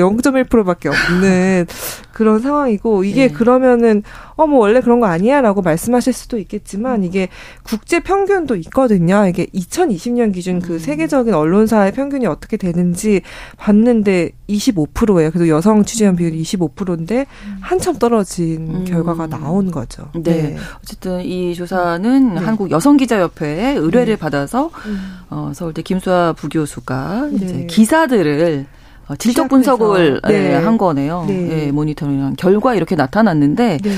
[0.49, 1.67] 0.1%밖에 없는
[2.13, 3.33] 그런 상황이고 이게 네.
[3.33, 4.03] 그러면은
[4.37, 7.05] 어 뭐 원래 그런 거 아니야라고 말씀하실 수도 있겠지만 음.
[7.05, 7.29] 이게
[7.63, 9.27] 국제 평균도 있거든요.
[9.27, 10.79] 이게 2020년 기준 그 음.
[10.79, 13.23] 세계적인 언론사의 평균이 어떻게 되는지
[13.57, 15.31] 봤는데 25%예요.
[15.31, 17.57] 그래서 여성 취재원 비율이 25%인데 음.
[17.61, 18.85] 한참 떨어진 음.
[18.85, 20.11] 결과가 나온 거죠.
[20.15, 20.21] 네.
[20.23, 20.57] 네.
[20.83, 22.41] 어쨌든 이 조사는 네.
[22.41, 24.17] 한국 여성 기자 협회에 의뢰를 네.
[24.17, 24.99] 받아서 음.
[25.31, 27.67] 어, 서울대 김수아 부교수가 이제 네.
[27.67, 28.82] 기사들을 어,
[29.19, 30.55] 질적 분석을 네.
[30.55, 31.25] 한 거네요.
[31.27, 31.35] 네.
[31.35, 33.91] 네, 모니터링한 결과 이렇게 나타났는데 네.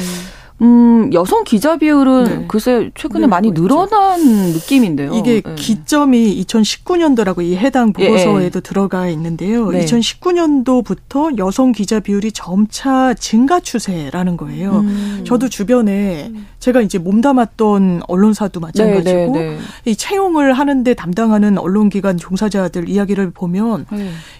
[0.63, 2.45] 음, 여성 기자 비율은 네.
[2.47, 4.59] 글쎄 최근에 많이 늘어난 있죠.
[4.59, 5.13] 느낌인데요.
[5.15, 5.55] 이게 네.
[5.57, 8.61] 기점이 2019년도라고 이 해당 예, 보고서에도 예.
[8.61, 9.71] 들어가 있는데요.
[9.71, 9.85] 네.
[9.85, 14.81] 2019년도부터 여성 기자 비율이 점차 증가 추세라는 거예요.
[14.81, 15.25] 음.
[15.27, 19.59] 저도 주변에 제가 이제 몸담았던 언론사도 마찬가지고 네, 네, 네.
[19.85, 23.87] 이 채용을 하는데 담당하는 언론기관 종사자들 이야기를 보면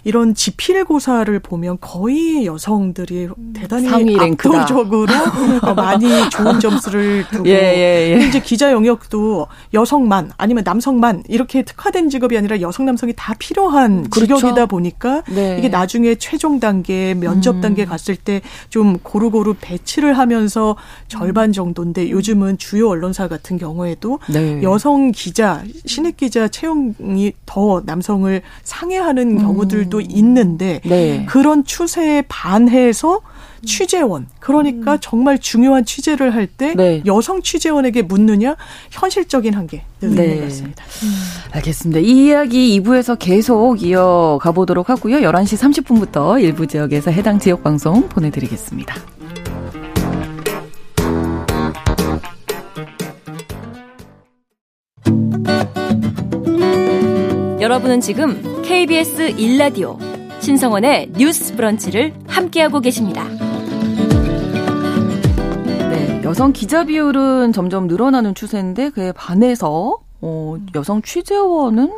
[0.05, 5.13] 이런 지필고사를 보면 거의 여성들이 대단히 압도적으로
[5.77, 8.27] 많이 많이 좋은 점수를 두고 예, 예, 예.
[8.27, 14.37] 이제 기자 영역도 여성만 아니면 남성만 이렇게 특화된 직업이 아니라 여성 남성이 다 필요한 그렇죠.
[14.37, 15.57] 직업이다 보니까 네.
[15.59, 17.61] 이게 나중에 최종 단계 면접 음.
[17.61, 20.77] 단계 갔을 때 좀 고루고루 배치를 하면서
[21.09, 24.63] 절반 정도인데 요즘은 주요 언론사 같은 경우에도 네.
[24.63, 30.05] 여성 기자 신입 기자 채용이 더 남성을 상회하는 경우들도 음.
[30.09, 31.25] 있는데 네.
[31.29, 33.21] 그런 추세에 반해서
[33.65, 33.67] 음.
[33.67, 34.99] 취재원 그러니까 음.
[35.01, 37.03] 정말 중요한 취재를 할때 네.
[37.07, 38.57] 여성 취재원에게 묻느냐
[38.91, 40.27] 현실적인 한계 늘 네.
[40.27, 40.35] 네.
[40.35, 40.85] 네 같습니다.
[41.03, 41.09] 음.
[41.53, 42.01] 알겠습니다.
[42.01, 45.19] 이 이야기 2부에서 계속 이어가 보도록 하고요.
[45.19, 48.95] 11시 30분부터 일부 지역에서 해당 지역 방송 보내드리겠습니다.
[57.61, 59.99] 여러분은 지금 KBS 1라디오
[60.41, 63.27] 신성원의 뉴스 브런치를 함께하고 계십니다.
[66.35, 71.93] 네, 여성 기자 비율은 점점 늘어나는 추세인데 그에 반해서 어, 여성 취재원은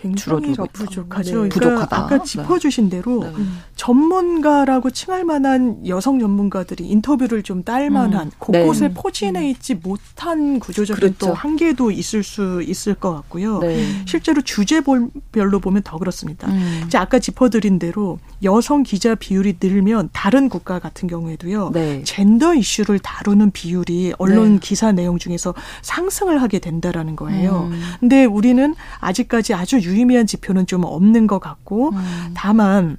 [0.00, 0.16] 굉장히
[0.52, 1.42] 줄어들고 부족하죠.
[1.44, 1.48] 네.
[1.48, 1.96] 그러니까 부족하다.
[1.98, 2.24] 아까 네.
[2.24, 3.32] 짚어주신 대로 네.
[3.74, 8.94] 전문가라고 칭할 만한 여성 전문가들이 인터뷰를 좀 딸 만한 곳곳에 네.
[8.94, 11.16] 포진해 있지 못한 구조적인 그렇죠.
[11.18, 13.58] 또 한계도 있을 수 있을 것 같고요.
[13.58, 13.84] 네.
[14.06, 16.48] 실제로 주제별로 보면 더 그렇습니다.
[16.48, 16.82] 음.
[16.86, 21.70] 이제 아까 짚어드린 대로 여성 기자 비율이 늘면 다른 국가 같은 경우에도요.
[21.72, 22.02] 네.
[22.04, 24.58] 젠더 이슈를 다루는 비율이 언론 네.
[24.62, 27.68] 기사 내용 중에서 상승을 하게 된다라는 거예요.
[27.72, 27.80] 음.
[28.00, 32.30] 근데 우리는 아직까지 아주 유의미한 지표는 좀 없는 것 같고 음.
[32.34, 32.98] 다만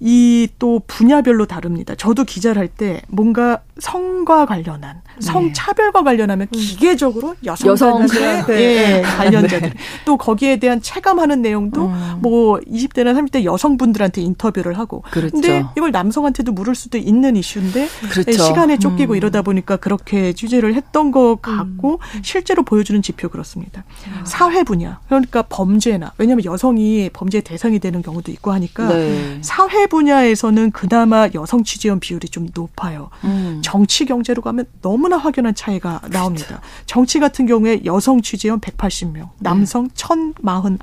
[0.00, 1.94] 이 또 분야별로 다릅니다.
[1.96, 8.08] 저도 기자를 할 때 뭔가 성과 관련한 성차별과 관련하면 기계적으로 여성 여성 의
[8.46, 8.98] 네.
[8.98, 9.72] 예, 관련자들
[10.04, 12.18] 또 거기에 대한 체감하는 내용도 음.
[12.20, 15.32] 뭐 20대나 30대 여성분들한테 인터뷰를 하고 그렇죠.
[15.32, 18.32] 근데 이걸 남성한테도 물을 수도 있는 이슈인데 그렇죠.
[18.32, 19.16] 시간에 쫓기고 음.
[19.16, 23.84] 이러다 보니까 그렇게 취재를 했던 것 같고 실제로 보여주는 지표 그렇습니다.
[24.24, 29.38] 사회 분야 그러니까 범죄나 왜냐하면 여성이 범죄 대상이 되는 경우도 있고 하니까 네.
[29.42, 33.10] 사회 분야에서는 그나마 여성 취재원 비율이 좀 높아요.
[33.24, 33.60] 음.
[33.62, 36.60] 정치 경제로 가면 너무 나 확연한 차이가 나옵니다.
[36.86, 40.82] 정치 같은 경우에 여성 취재원 180명, 남성 1049.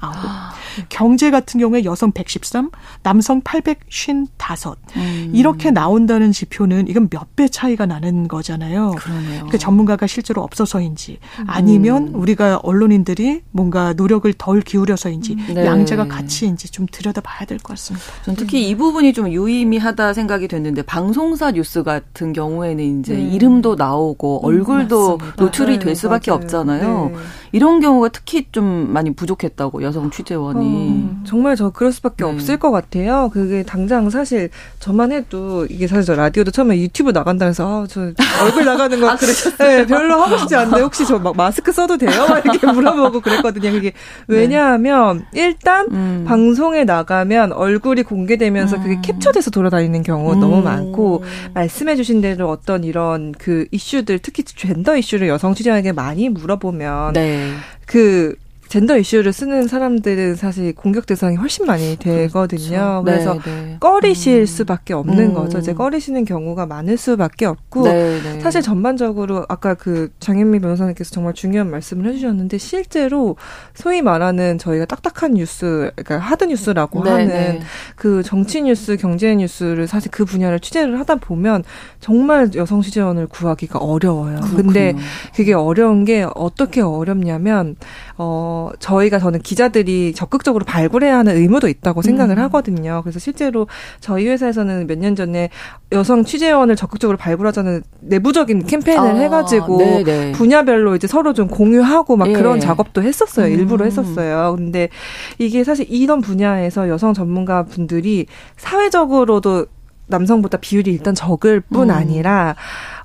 [0.89, 2.69] 경제 같은 경우에 여성 113,
[3.03, 4.75] 남성 855.
[4.97, 5.31] 음.
[5.33, 8.91] 이렇게 나온다는 지표는 이건 몇 배 차이가 나는 거잖아요.
[8.97, 9.47] 그러네요.
[9.51, 15.65] 그 전문가가 실제로 없어서인지 아니면 우리가 언론인들이 뭔가 노력을 덜 기울여서인지 네.
[15.65, 18.05] 양자가 같이인지 좀 들여다봐야 될 것 같습니다.
[18.23, 23.31] 전 특히 이 부분이 좀 유의미하다 생각이 됐는데 방송사 뉴스 같은 경우에는 이제 음.
[23.33, 25.43] 이름도 나오고 얼굴도 맞습니다.
[25.43, 26.41] 노출이 네, 될 수밖에 맞아요.
[26.43, 27.12] 없잖아요.
[27.13, 27.17] 네.
[27.56, 31.10] 이런 경우가 특히 좀 많이 부족했다고 여성 취재원이.
[31.10, 32.30] 어, 정말 저 그럴 수밖에 네.
[32.30, 33.30] 없을 것 같아요.
[33.32, 38.12] 그게 당장 사실 저만 해도 이게 사실 저 라디오도 처음에 유튜브 나간다면서 아, 저
[38.44, 39.15] 얼굴 나가는 거 아?
[39.60, 42.28] 네, 별로 하고 싶지 않는데 혹시 저 막 마스크 써도 돼요?
[42.28, 43.72] 막 이렇게 물어보고 그랬거든요.
[43.72, 43.94] 그게
[44.28, 46.26] 왜냐하면 일단 음.
[46.28, 49.02] 방송에 나가면 얼굴이 공개되면서 그게 음.
[49.02, 50.39] 캡처돼서 돌아다니는 경우가 음.
[50.41, 57.13] 너무 많고 말씀해주신 대로 어떤 이런 그 이슈들 특히 젠더 이슈를 여성 취재원에게 많이 물어보면
[57.13, 57.44] 네.
[57.86, 58.36] 그
[58.67, 63.04] 젠더 이슈를 쓰는 사람들은 사실 공격 대상이 훨씬 많이 되거든요.
[63.06, 63.78] 네, 그래서 네.
[63.80, 64.45] 꺼리실 음.
[64.45, 65.34] 수밖에 없는 음.
[65.34, 65.60] 거죠.
[65.60, 68.39] 이제 꺼리시는 경우가 많을 수밖에 없고 네, 네.
[68.39, 73.36] 사실 전반적으로 아까 그 장현미 변호사님께서 정말 중요한 말씀을 해주셨는데 실제로
[73.73, 77.60] 소위 말하는 저희가 딱딱한 뉴스, 그러니까 하드 뉴스라고 네, 하는 네.
[77.95, 81.63] 그 정치 뉴스, 경제 뉴스를 사실 그 분야를 취재를 하다 보면
[81.99, 84.39] 정말 여성 취재원을 구하기가 어려워요.
[84.56, 85.06] 근데 그렇군요.
[85.36, 87.75] 그게 어려운 게 어떻게 어렵냐면
[88.17, 92.44] 어 저희가 저는 기자들이 적극적으로 발굴해야 하는 의무도 있다고 생각을 음.
[92.44, 93.02] 하거든요.
[93.04, 93.68] 그래서 실제로
[94.00, 95.50] 저희 회사에서는 몇 년 전에
[95.91, 100.32] 여성 취재원을 적극적으로 발굴하자는 내부적인 캠페인을 아, 해가지고 네, 네.
[100.32, 102.34] 분야별로 이제 서로 좀 공유하고 막 예.
[102.34, 103.48] 그런 작업도 했었어요.
[103.48, 103.60] 음.
[103.60, 104.56] 일부러 했었어요.
[104.58, 104.89] 근데
[105.38, 108.26] 이게 사실 이런 분야에서 여성 전문가 분들이
[108.58, 109.65] 사회적으로도
[110.08, 111.96] 남성보다 비율이 일단 적을 뿐 음.
[111.96, 112.56] 아니라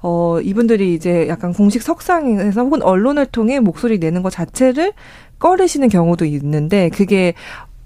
[0.03, 4.93] 어 이분들이 이제 약간 공식 석상에서 혹은 언론을 통해 목소리 내는 것 자체를
[5.41, 7.35] 꺼리시는 경우도 있는데 그게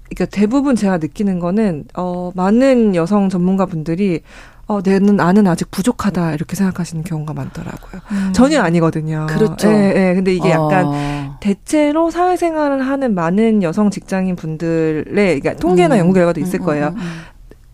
[0.09, 4.21] 그러니까 대부분 제가 느끼는 거는 어 많은 여성 전문가분들이
[4.67, 8.01] 어 내는 나는 아직 부족하다 이렇게 생각하시는 경우가 많더라고요.
[8.33, 9.27] 전혀 아니거든요.
[9.29, 9.67] 그렇죠.
[9.69, 10.13] 예, 예.
[10.15, 11.37] 근데 이게 약간 어.
[11.39, 15.99] 대체로 사회생활을 하는 많은 여성 직장인 분들의 그러니까 통계나 음.
[15.99, 16.87] 연구 결과도 있을 음, 거예요.
[16.87, 17.21] 음, 음.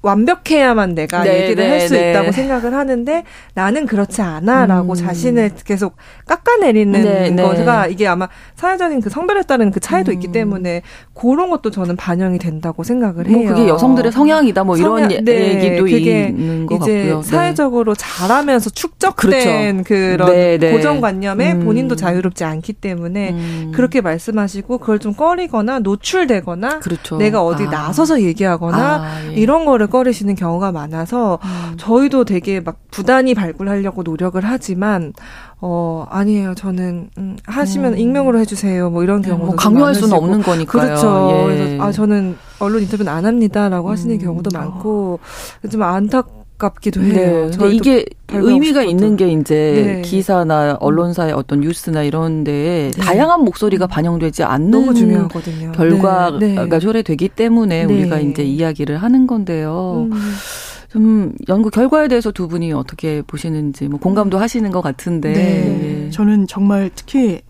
[0.01, 2.09] 완벽해야만 내가 네, 얘기를 네, 할수 네.
[2.11, 4.95] 있다고 생각을 하는데 나는 그렇지 않아라고 음.
[4.95, 7.43] 자신을 계속 깎아내리는 네, 네.
[7.43, 10.31] 거가 이게 아마 사회적인 그 성별에 따른 그 차이도 있기 음.
[10.31, 10.81] 때문에
[11.13, 13.49] 그런 것도 저는 반영이 된다고 생각을 뭐 해요.
[13.49, 17.21] 그게 여성들의 성향이다 뭐 이런 성향- 네, 얘기도 있는 것 이제 같고요.
[17.21, 17.29] 네.
[17.29, 20.71] 사회적으로 잘하면서 축적된 그런 네, 네.
[20.71, 21.59] 고정관념에 음.
[21.65, 23.71] 본인도 자유롭지 않기 때문에 음.
[23.73, 27.17] 그렇게 말씀하시고 그걸 좀 꺼리거나 노출되거나 그렇죠.
[27.17, 27.69] 내가 어디 아.
[27.69, 29.33] 나서서 얘기하거나 아, 예.
[29.33, 31.77] 이런 거를 꺼리시는 경우가 많아서 음.
[31.77, 35.13] 저희도 되게 막 부단히 발굴하려고 노력을 하지만
[35.59, 37.97] 어 아니에요 저는 음, 하시면 음.
[37.99, 40.17] 익명으로 해주세요 뭐 이런 경우도 뭐좀 강요할 수는.
[40.17, 40.81] 없는 거니까요.
[40.81, 41.31] 그렇죠.
[41.31, 41.43] 예.
[41.43, 44.19] 그래서 아 저는 언론 인터뷰는 안 합니다라고 하시는 음.
[44.19, 45.19] 경우도 많고
[45.69, 47.15] 좀 안타깝 기도 네.
[47.15, 47.41] 해요.
[47.43, 48.89] 근데 저희도 이게 의미가 싶어도.
[48.89, 50.01] 있는 게 이제 네.
[50.01, 53.01] 기사나 언론사의 어떤 뉴스나 이런 데에 네.
[53.01, 55.71] 다양한 목소리가 반영되지 않는 너무 중요하거든요.
[55.73, 56.79] 결과가 네, 네.
[56.79, 57.93] 초래되기 때문에 네.
[57.93, 60.07] 우리가 이제 이야기를 하는 건데요.
[60.11, 60.33] 음.
[60.89, 65.33] 좀 연구 결과에 대해서 두 분이 어떻게 보시는지 뭐 공감도 하시는 것 같은데.
[65.33, 66.05] 네.
[66.07, 66.09] 예.
[66.09, 67.41] 저는 정말 특히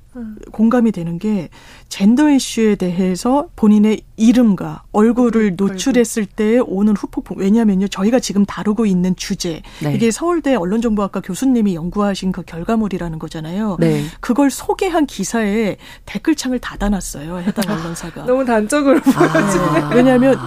[0.51, 1.49] 공감이 되는 게
[1.89, 7.37] 젠더 이슈에 대해서 본인의 이름과 얼굴을 노출했을 때 오는 후폭풍.
[7.37, 9.93] 왜냐면요, 저희가 지금 다루고 있는 주제 네.
[9.93, 13.77] 이게 서울대 언론정보학과 교수님이 연구하신 그 결과물이라는 거잖아요.
[13.79, 14.03] 네.
[14.19, 17.39] 그걸 소개한 기사에 댓글창을 닫아놨어요.
[17.39, 18.25] 해당 언론사가.
[18.25, 19.91] 너무 단적으로 아.
[19.95, 20.37] 왜냐하면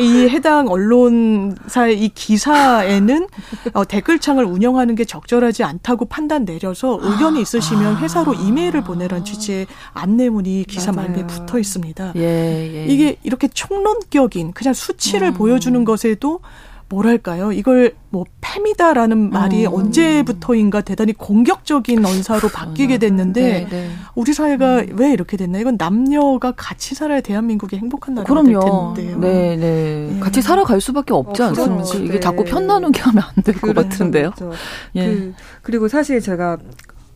[0.00, 3.26] 이 해당 언론사의 이 기사에는
[3.72, 9.66] 어, 댓글창을 운영하는 게 적절하지 않다고 판단 내려서 의견이 있으시면 회사로 이메일을 보내라 는 취지의
[9.92, 10.92] 안내문이 기사.
[10.92, 12.12] 말미에 붙어 있습니다.
[12.16, 12.86] 예, 예.
[12.86, 15.34] 이게 이렇게 총론격인 그냥 수치를 음.
[15.34, 16.40] 보여주는 것에도
[16.88, 17.50] 뭐랄까요?
[17.50, 19.72] 이걸 뭐 팸이다라는 말이 음.
[19.72, 23.90] 언제부터인가 대단히 공격적인 언사로 바뀌게 됐는데 네, 네.
[24.14, 25.58] 우리 사회가 왜 이렇게 됐나?
[25.58, 28.94] 이건 남녀가 같이 살아야 대한민국이 행복한 나라가 그럼요.
[28.94, 29.18] 될 텐데요.
[29.18, 30.08] 네, 네.
[30.12, 30.20] 네.
[30.20, 31.62] 같이 살아갈 수밖에 없지 없죠.
[31.64, 32.04] 않습니까?
[32.04, 32.20] 이게 네.
[32.20, 34.30] 자꾸 편 나누게 하면 안 될것 그렇죠, 같은데요.
[34.36, 34.52] 그렇죠.
[34.96, 35.06] 예.
[35.06, 36.58] 그, 그리고 사실 제가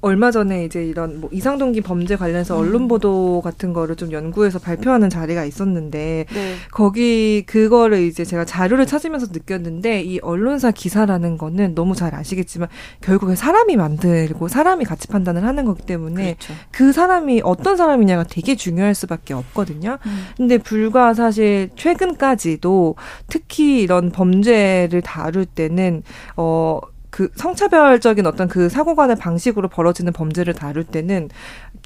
[0.00, 2.60] 얼마 전에 이제 이런 뭐 이상동기 범죄 관련해서 음.
[2.60, 6.54] 언론 보도 같은 거를 좀 연구해서 발표하는 자리가 있었는데 네.
[6.70, 12.68] 거기 그거를 이제 제가 자료를 찾으면서 느꼈는데 이 언론사 기사라는 거는 너무 잘 아시겠지만
[13.00, 16.54] 결국에 사람이 만들고 사람이 가치 판단을 하는 거기 때문에 그렇죠.
[16.70, 19.98] 그 사람이 어떤 사람이냐가 되게 중요할 수밖에 없거든요.
[20.06, 20.24] 음.
[20.36, 22.94] 근데 불과 사실 최근까지도
[23.26, 26.02] 특히 이런 범죄를 다룰 때는
[26.36, 26.80] 어.
[27.18, 31.30] 그 성차별적인 어떤 그 사고관의 방식으로 벌어지는 범죄를 다룰 때는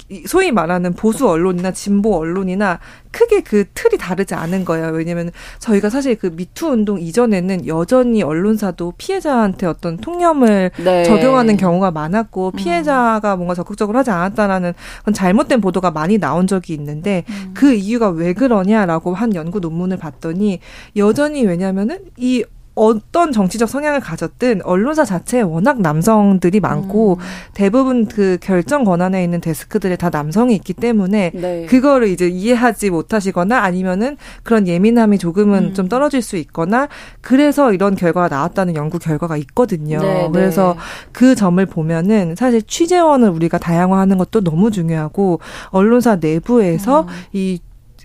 [0.07, 4.89] 이 소위 말하는 보수 언론이나 진보 언론이나 크게 그 틀이 다르지 않은 거예요.
[4.89, 11.03] 왜냐면 저희가 사실 그 미투 운동 이전에는 여전히 언론사도 피해자한테 어떤 통념을 네.
[11.03, 12.55] 적용하는 경우가 많았고 음.
[12.55, 17.51] 피해자가 뭔가 적극적으로 하지 않았다라는 그런 잘못된 보도가 많이 나온 적이 있는데 음.
[17.55, 20.59] 그 이유가 왜 그러냐라고 한 연구 논문을 봤더니
[20.95, 22.43] 여전히 왜냐면은 이
[22.75, 27.23] 어떤 정치적 성향을 가졌든 언론사 자체에 워낙 남성들이 많고 음.
[27.53, 31.65] 대부분 그 결정 권한에 있는 데스크들에 다 남성이 있기 때문에 네.
[31.67, 35.73] 그거를 이제 이해하지 못하시거나 아니면은 그런 예민함이 조금은 음.
[35.73, 36.87] 좀 떨어질 수 있거나
[37.21, 39.99] 그래서 이런 결과가 나왔다는 연구 결과가 있거든요.
[39.99, 41.09] 네, 그래서 네.
[41.11, 47.07] 그 점을 보면은 사실 취재원을 우리가 다양화하는 것도 너무 중요하고 언론사 내부에서 음.
[47.33, 47.59] 이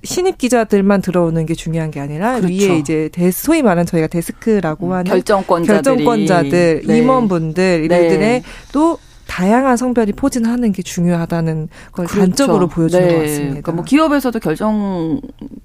[0.08, 2.54] 신입 기자들만 들어오는 게 중요한 게 아니라 그렇죠.
[2.54, 6.98] 위에 이제 데스, 소위 말하는 저희가 데스크라고 하는 결정권자들이 결정권자들, 네.
[6.98, 8.42] 임원분들 이들의 네.
[8.72, 12.20] 또 다양한 성별이 포진하는 게 중요하다는 걸 그렇죠.
[12.20, 13.14] 단적으로 보여주는 네.
[13.14, 13.48] 것 같습니다.
[13.50, 14.38] 그러니까 뭐 기업에서도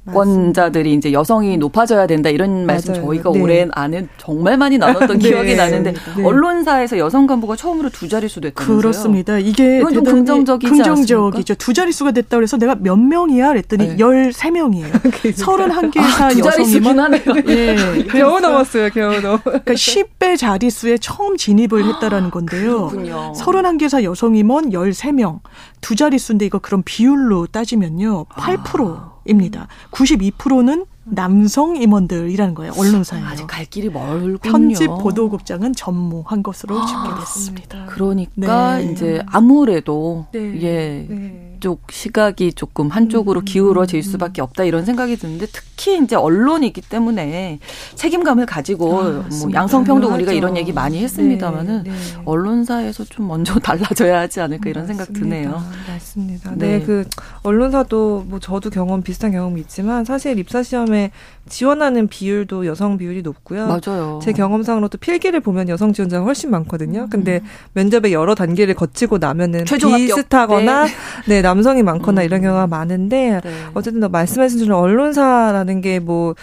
[0.06, 3.06] 결정권자들이 이제 여성이 높아져야 된다 이런 말씀 맞아요.
[3.08, 3.41] 저희가 네.
[3.41, 5.30] 올해 안에 정말 많이 나눴던 네.
[5.30, 6.23] 기억이 나는데 네.
[6.23, 8.78] 언론사에서 여성 간부가 처음으로 두 자릿수 됐다면서요?
[8.78, 9.39] 그렇습니다.
[9.39, 11.56] 이게 이건 좀 긍정적이지 긍정적이죠.
[11.56, 13.97] 두 자릿수가 됐다 그래서 내가 몇 명이야 그랬더니 네.
[13.97, 14.91] 13명이에요.
[14.91, 17.23] 31개 아, 사두 자릿수긴 여성이면 하네요.
[17.47, 18.04] 예.
[18.12, 19.39] 겨우 넘었어요, 겨우 넘.
[19.41, 22.88] 그러니까 10배 자릿수에 처음 진입을 했다라는 건데요.
[22.89, 23.34] 그렇군요.
[23.61, 25.39] 31개사 여성 임원 13명.
[25.81, 28.25] 두 자릿수인데 이거 그럼 비율로 따지면요.
[28.25, 29.67] 8%입니다.
[29.91, 32.73] 92%는 남성 임원들이라는 거예요.
[32.77, 33.25] 언론사예요.
[33.25, 34.37] 아직 갈 길이 멀군요.
[34.39, 37.85] 편집 보도국장은 전무한 것으로 아, 집계됐습니다.
[37.87, 38.91] 그러니까 네.
[38.91, 40.61] 이제 아무래도 네.
[40.61, 41.07] 예.
[41.09, 41.52] 네.
[41.63, 46.82] 쪽 시각이 조금 한쪽으로 음, 기울어질 음, 수밖에 없다 이런 생각이 드는데 특히 이제 언론이기
[46.82, 47.60] 때문에
[47.95, 49.54] 책임감을 가지고 아, 뭐.
[49.54, 50.34] 양성평등 우리가.
[50.34, 51.97] 이런 얘기 많이 했습니다마는 네, 네.
[52.26, 55.23] 언론사에서 좀 먼저 달라져야 하지 않을까 이런 생각 맞습니다.
[55.26, 55.63] 드네요.
[55.88, 56.52] 맞습니다.
[56.56, 56.80] 네.
[56.80, 56.86] 네.
[56.86, 57.06] 그
[57.43, 61.12] 언론사도 뭐 저도 경험 비슷한 경험이 있지만 사실 입사 시험에
[61.47, 63.67] 지원하는 비율도 여성 비율이 높고요.
[63.67, 64.19] 맞아요.
[64.21, 67.04] 제 경험상으로도 필기를 보면 여성 지원자가 훨씬 많거든요.
[67.04, 67.10] 음.
[67.10, 69.95] 근데 면접의 여러 단계를 거치고 나면은 최종.
[69.95, 70.88] 비슷하거나
[71.28, 72.25] 네, 남성이 많거나 음.
[72.25, 73.51] 이런 경우가 많은데 네.
[73.73, 76.35] 어쨌든 뭐 말씀하신 것처럼 언론사라는 게 뭐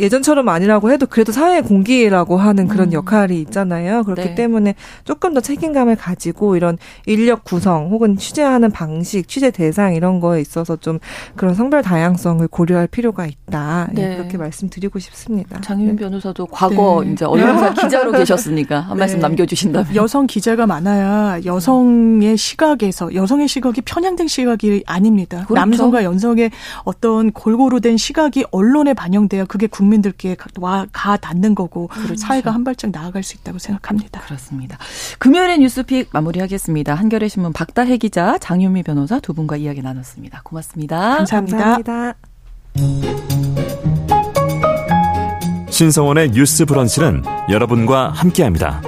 [0.00, 2.92] 예전처럼 아니라고 해도 그래도 사회 공기라고 하는 그런 음.
[2.92, 4.02] 역할이 있잖아요.
[4.04, 4.34] 그렇기 네.
[4.34, 10.40] 때문에 조금 더 책임감을 가지고 이런 인력 구성 혹은 취재하는 방식, 취재 대상 이런 거에
[10.40, 10.98] 있어서 좀
[11.36, 13.88] 그런 성별 다양성을 고려할 필요가 있다.
[13.96, 14.16] 예, 네.
[14.16, 15.60] 그렇게 말씀드리고 싶습니다.
[15.60, 15.96] 장윤 네.
[15.96, 17.12] 변호사도 과거 네.
[17.12, 19.22] 이제 언론사 기자로 계셨으니까 한 말씀 네.
[19.22, 19.94] 남겨주신다면.
[19.96, 25.44] 여성 기자가 많아야 여성의 시각에서 여성의 시각이 편향된 시각이 아닙니다.
[25.46, 25.54] 그렇죠.
[25.54, 26.50] 남성과 여성의
[26.84, 32.16] 어떤 골고루 된 시각이 언론에 반영돼야 그게 국민 들께 가- 와, 가 닿는 거고 그렇죠.
[32.16, 34.20] 사회가 한 발짝 나아갈 수 있다고 생각합니다.
[34.20, 34.78] 그렇습니다.
[35.18, 36.94] 금요일의 뉴스픽 마무리하겠습니다.
[36.94, 40.42] 한겨레 신문 박다혜 기자, 장윤미 변호사 두 분과 이야기 나눴습니다.
[40.44, 41.16] 고맙습니다.
[41.18, 41.82] 감사합니다.
[41.82, 42.14] 감사합니다.
[45.70, 48.82] 신성원의 뉴스 브런치는 여러분과 함께합니다.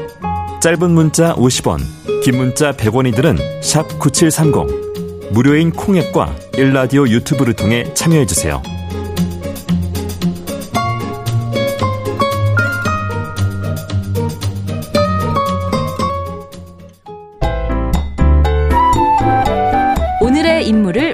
[0.60, 1.80] 짧은 문자 50원,
[2.22, 5.32] 긴 문자 100원이들은 샵 9730.
[5.32, 8.62] 무료인 콩앱과 일라디오 유튜브를 통해 참여해주세요.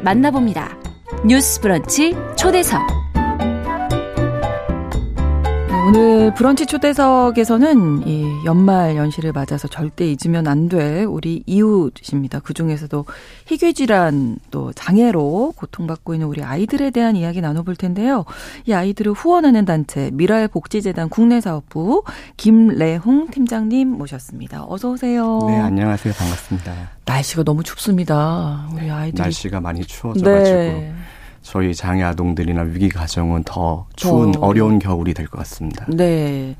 [0.08, 0.74] 만나봅니다.
[1.26, 2.97] 뉴스 브런치 초대석.
[5.88, 12.40] 오늘 브런치 초대석에서는 이 연말 연시를 맞아서 절대 잊으면 안 될 우리 이웃입니다.
[12.40, 13.06] 그 중에서도
[13.46, 18.26] 희귀 질환 또 장애로 고통받고 있는 우리 아이들에 대한 이야기 나눠볼 텐데요.
[18.66, 22.02] 이 아이들을 후원하는 단체 미랄 복지재단 국내 사업부
[22.36, 24.64] 김래홍 팀장님 모셨습니다.
[24.68, 25.38] 어서 오세요.
[25.46, 26.12] 네, 안녕하세요.
[26.12, 26.74] 반갑습니다.
[27.06, 28.68] 날씨가 너무 춥습니다.
[28.74, 30.92] 우리 아이들이 날씨가 많이 추워져 가지고 네.
[31.50, 34.40] 저희 장애 아동들이나 위기 가정은 더 추운 더.
[34.40, 35.86] 어려운 겨울이 될 것 같습니다.
[35.88, 36.56] 네.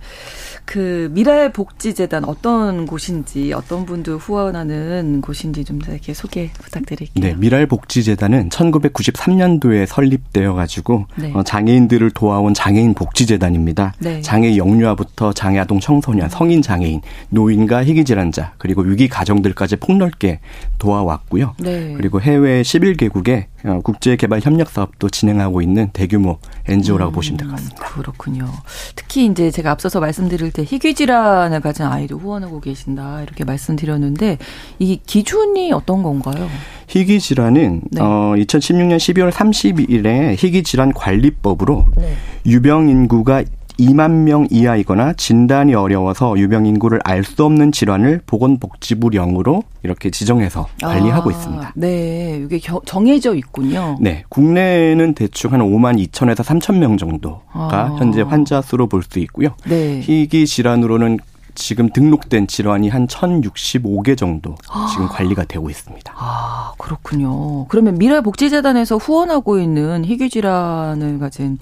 [0.65, 7.23] 그 미랄 복지재단 어떤 곳인지 어떤 분들 후원하는 곳인지 좀 이렇게 소개 부탁드릴게요.
[7.23, 11.33] 네, 미랄 복지재단은 1993년도에 설립되어 가지고 네.
[11.35, 13.93] 어, 장애인들을 도와온 장애인 복지재단입니다.
[13.99, 14.23] 네.
[14.23, 20.41] 장애 영유아부터 장애 아동 청소년, 성인 장애인, 노인과 희귀 질환자, 그리고 위기 가정들까지 폭넓게
[20.79, 21.55] 도와왔고요.
[21.59, 21.93] 네.
[21.97, 27.57] 그리고 해외 11개국에 어, 국제 개발 협력 사업도 진행하고 있는 대규모 NGO라고 보시면 될 것
[27.57, 27.85] 같습니다.
[27.87, 28.47] 그렇군요.
[28.95, 34.39] 특히 이제 제가 앞서서 말씀드릴 때 희귀 질환을 가진 아이를 후원하고 계신다 이렇게 말씀드렸는데
[34.79, 36.49] 이 기준이 어떤 건가요?
[36.87, 38.01] 희귀 질환은 네.
[38.01, 42.15] 어 2016년 12월 30일에 희귀 질환 관리법으로 네.
[42.47, 43.43] 유병 인구가
[43.79, 51.31] 2만 명 이하이거나 진단이 어려워서 유병 인구를 알 수 없는 질환을 보건복지부령으로 이렇게 지정해서 관리하고
[51.31, 51.73] 아, 있습니다.
[51.77, 53.97] 네, 이게 겨- 정해져 있군요.
[54.01, 57.97] 네, 국내에는 대충 한 5만 2천에서 3천 명 정도가 아.
[57.99, 59.51] 현재 환자 수로 볼 수 있고요.
[59.69, 60.01] 네.
[60.01, 61.19] 희귀 질환으로는
[61.55, 64.55] 지금 등록된 질환이 한 1,065개 정도
[64.93, 66.13] 지금 관리가 되고 있습니다.
[66.17, 67.67] 아, 그렇군요.
[67.67, 71.59] 그러면 미래복지재단에서 후원하고 있는 희귀 질환을 가진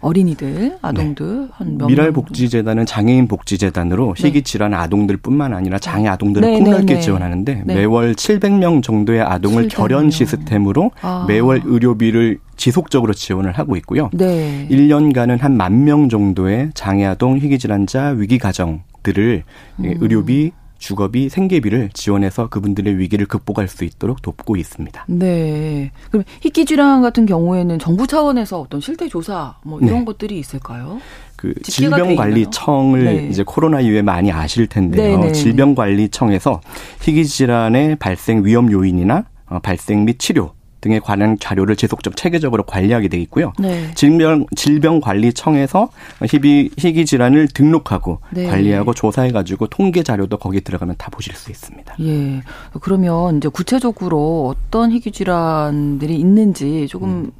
[0.00, 1.86] 어린이들, 아동들 한 몇?
[1.86, 4.26] 미랄복지재단은 장애인 복지재단으로 네.
[4.28, 7.00] 희귀 질환 아동들뿐만 아니라 장애 아동들을 네, 폭넓게 네, 네.
[7.00, 7.74] 지원하는데 네.
[7.74, 10.10] 매월 700명 정도의 아동을 700 결연 명.
[10.10, 11.24] 시스템으로 아.
[11.28, 14.10] 매월 의료비를 지속적으로 지원을 하고 있고요.
[14.12, 14.66] 네.
[14.70, 19.42] 1년간은 한 만 명 정도의 장애 아동 희귀 질환자 위기 가정들을
[19.84, 19.94] 예, 음.
[20.00, 25.04] 의료비, 주거비, 생계비를 지원해서 그분들의 위기를 극복할 수 있도록 돕고 있습니다.
[25.08, 25.90] 네.
[26.10, 30.04] 그럼 희귀 질환 같은 경우에는 정부 차원에서 어떤 실태 조사 뭐 이런 네.
[30.04, 31.00] 것들이 있을까요?
[31.36, 33.04] 그 질병관리청을?
[33.04, 33.28] 네.
[33.28, 35.18] 이제 코로나 이후에 많이 아실 텐데요.
[35.18, 36.60] 네, 네, 질병관리청에서
[37.02, 40.55] 희귀 질환의 발생 위험 요인이나 어, 발생 및 치료
[40.86, 43.52] 등에 관한 자료를 지속적 체계적으로 관리하게 돼 있고요.
[43.58, 43.90] 네.
[43.94, 45.88] 질병 질병관리청에서
[46.24, 48.46] 희귀 희귀 질환을 등록하고 네.
[48.46, 51.96] 관리하고 조사해 가지고 통계 자료도 거기 들어가면 다 보실 수 있습니다.
[52.00, 52.42] 예.
[52.80, 57.32] 그러면 이제 구체적으로 어떤 희귀 질환들이 있는지 조금 음.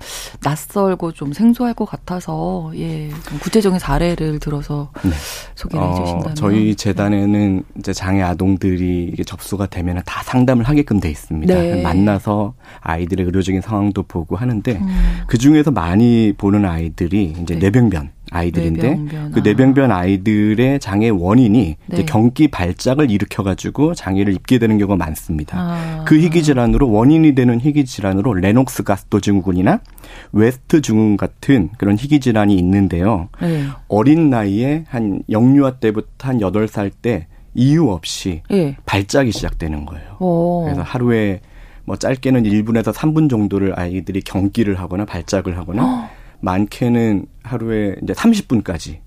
[0.43, 3.09] 낯설고 좀 생소할 것 같아서 예.
[3.09, 5.11] 좀 구체적인 사례를 들어서 네.
[5.55, 11.11] 소개를 해 주신다면 어, 저희 재단에는 이제 장애 아동들이 접수가 되면 다 상담을 하게끔 돼
[11.11, 11.55] 있습니다.
[11.55, 11.83] 네.
[11.83, 14.87] 만나서 아이들의 의료적인 상황도 보고 하는데 음.
[15.27, 17.67] 그 중에서 많이 보는 아이들이 이제 네.
[17.67, 19.43] 내병변 아이들인데 뇌병변, 그 아.
[19.43, 22.05] 내병변 아이들의 장애 원인이 네.
[22.07, 25.59] 경기 발작을 일으켜 가지고 장애를 입게 되는 경우가 많습니다.
[25.59, 26.05] 아.
[26.07, 29.81] 그 희귀 질환으로 원인이 되는 희귀 질환으로 레녹스 가스도 증후군이나
[30.33, 33.29] 웨스트 증후군 같은 그런 희귀 질환이 있는데요.
[33.41, 33.65] 네.
[33.89, 38.77] 어린 나이에 한 영유아 때부터 한 8살 때 이유 없이 예.
[38.85, 40.17] 발작이 시작되는 거예요.
[40.21, 40.63] 어.
[40.65, 41.41] 그래서 하루에
[41.87, 46.11] 뭐 짧게는 1분에서 3분 정도를 아이들이 경기를 하거나 발작을 하거나
[46.41, 48.99] 많게는 하루에 이제 30분까지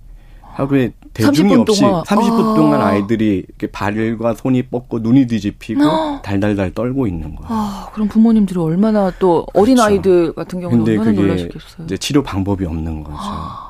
[0.41, 2.03] 하루에 대중이 30분 없이 동안.
[2.03, 2.55] 30분 아.
[2.55, 7.47] 동안 아 이들이 이렇게 발과 손이 뻗고 눈이 뒤집히고 달달달 떨고 있는 거예요.
[7.49, 9.83] 아, 그럼 부모님들이 얼마나 또 어린 그렇죠.
[9.83, 11.85] 아이들 같은 경우는 근데 얼마나 그게 놀라시겠어요.
[11.85, 13.17] 이제 치료 방법이 없는 거죠.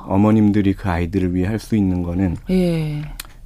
[0.06, 3.02] 어머님들이 그 아이들을 위해 할 수 있는 거는 예.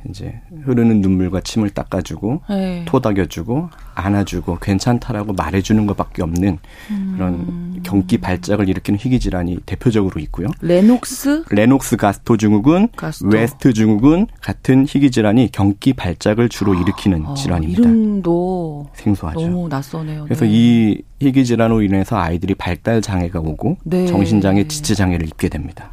[0.09, 2.85] 이제 흐르는 눈물과 침을 닦아주고 예.
[2.87, 6.59] 토닥여주고 안아주고 괜찮다라고 말해주는 것밖에 없는
[7.15, 10.49] 그런 경기 발작을 일으키는 희귀 질환이 대표적으로 있고요.
[10.61, 13.29] 레녹스 레녹스 가스토 증후군, 가스토.
[13.29, 17.83] 웨스트 증후군 같은 희귀 질환이 경기 발작을 주로 일으키는 어, 질환입니다.
[17.83, 19.41] 이름도 생소하죠.
[19.41, 20.25] 너무 낯서네요.
[20.25, 20.51] 그래서 네.
[20.53, 24.07] 이 희귀 질환으로 인해서 아이들이 발달 장애가 오고 네.
[24.07, 25.91] 정신 장애, 지체 장애를 입게 됩니다.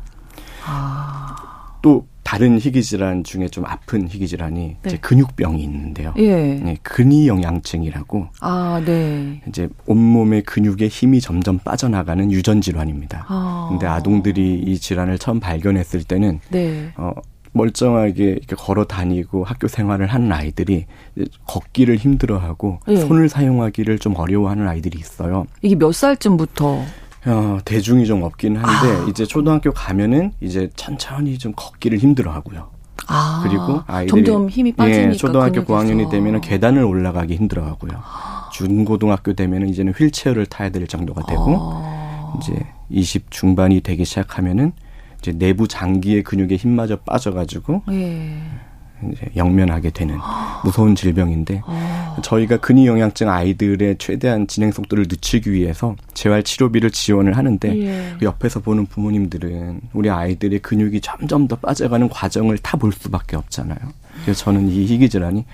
[0.65, 1.35] 아,
[1.81, 6.13] 또 다른 희귀 질환 중에 좀 아픈 희귀 질환이 이제 근육병이 있는데요.
[6.17, 6.55] 예.
[6.55, 9.41] 네, 근위 영양증이라고 아, 네.
[9.47, 13.25] 이제 온몸의 근육의 힘이 점점 빠져나가는 유전 질환입니다.
[13.27, 13.67] 아.
[13.69, 16.91] 근데 아동들이 이 질환을 처음 발견했을 때는 네.
[16.95, 17.11] 어
[17.53, 20.85] 멀쩡하게 이렇게 걸어 다니고 학교 생활을 하는 아이들이
[21.47, 22.95] 걷기를 힘들어하고 예.
[22.95, 25.45] 손을 사용하기를 좀 어려워하는 아이들이 있어요.
[25.61, 26.81] 이게 몇 살쯤부터
[27.25, 29.05] 어, 대중이 좀 없긴 한데 아.
[29.09, 32.69] 이제 초등학교 가면은 이제 천천히 좀 걷기를 힘들어하고요.
[33.07, 35.67] 아, 그리고 아이들이 점점 힘이 빠지니까 예, 초등학교 근육에서.
[35.67, 37.91] 고학년이 되면은 계단을 올라가기 힘들어하고요.
[38.53, 42.33] 중고등학교 되면은 이제는 휠체어를 타야 될 정도가 되고 아.
[42.39, 42.53] 이제
[42.89, 44.73] 20 중반이 되기 시작하면은
[45.19, 48.41] 이제 내부 장기의 근육에 힘마저 빠져가지고 예.
[49.11, 50.17] 이제 영면하게 되는
[50.63, 52.17] 무서운 질병인데 아.
[52.21, 58.15] 저희가 근위 영양증 아이들의 최대한 진행 속도를 늦추기 위해서 재활 치료비를 지원을 하는데 예.
[58.19, 63.77] 그 옆에서 보는 부모님들은 우리 아이들의 근육이 점점 더 빠져가는 과정을 다 볼 수밖에 없잖아요.
[64.23, 65.45] 그래서 저는 이 희귀 질환이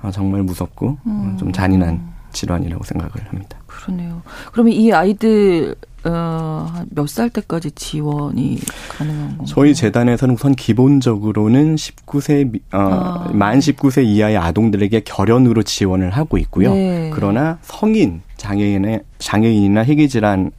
[0.00, 2.00] 아, 정말 무섭고 어, 좀 잔인한
[2.32, 3.58] 질환이라고 생각을 합니다.
[3.82, 4.22] 그러네요.
[4.52, 8.58] 그러면 이 아이들 어, 몇살 때까지 지원이
[8.88, 9.46] 가능한 건가요?
[9.46, 13.30] 저희 재단에서는 우선 기본적으로는 19세 미- 어, 아.
[13.34, 16.72] 만 19세 이하의 아동들에게 결연으로 지원을 하고 있고요.
[16.72, 17.10] 네.
[17.12, 20.50] 그러나 성인 장애인의 장애인이나 희귀 질환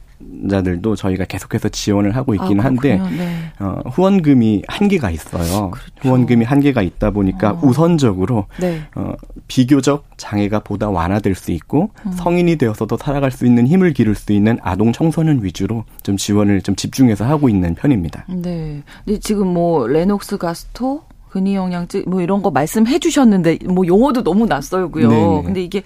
[0.50, 2.98] 자들도 저희가 계속해서 지원을 하고 있기는 아, 한데.
[3.16, 3.52] 네.
[3.58, 5.70] 어, 후원금이 한계가 있어요.
[5.70, 5.90] 그렇죠.
[6.00, 7.60] 후원금이 한계가 있다 보니까 어.
[7.62, 8.82] 우선적으로 네.
[8.94, 9.12] 어,
[9.48, 12.12] 비교적 장애가 보다 완화될 수 있고 음.
[12.12, 16.74] 성인이 되어서도 살아갈 수 있는 힘을 기를 수 있는 아동 청소년 위주로 좀 지원을 좀
[16.76, 18.26] 집중해서 하고 있는 편입니다.
[18.28, 18.82] 네.
[19.04, 21.02] 근데 지금 뭐 레녹스 가스토
[21.32, 25.08] 근위 영양제 뭐 이런 거 말씀해 주셨는데 뭐 용어도 너무 낯설고요.
[25.08, 25.42] 네네.
[25.44, 25.82] 근데 이게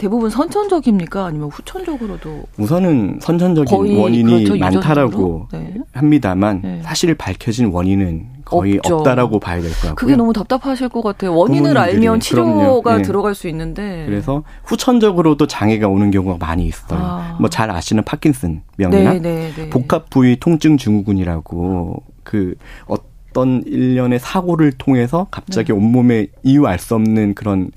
[0.00, 1.26] 대부분 선천적입니까?
[1.26, 5.48] 아니면 후천적으로도 우선은 선천적인 원인이 그렇죠, 많다라고?
[5.52, 5.74] 네.
[5.92, 6.80] 합니다만 네.
[6.82, 8.96] 사실 밝혀진 원인은 거의 없죠.
[8.96, 9.94] 없다라고 봐야 될 것 같고요.
[9.96, 11.36] 그게 너무 답답하실 것 같아요.
[11.36, 12.96] 원인을 부모님들이, 알면 치료가.
[12.96, 13.02] 네.
[13.02, 14.04] 들어갈 수 있는데.
[14.06, 16.98] 그래서 후천적으로도 장애가 오는 경우가 많이 있어요.
[16.98, 17.36] 아.
[17.38, 19.68] 뭐잘 아시는 파킨슨 병이나 네, 네, 네.
[19.68, 22.54] 복합 부위 통증 증후군이라고 그
[22.86, 25.78] 어떤 일련의 사고를 통해서 갑자기 네.
[25.78, 27.70] 온몸에 이유 알 수 없는 그런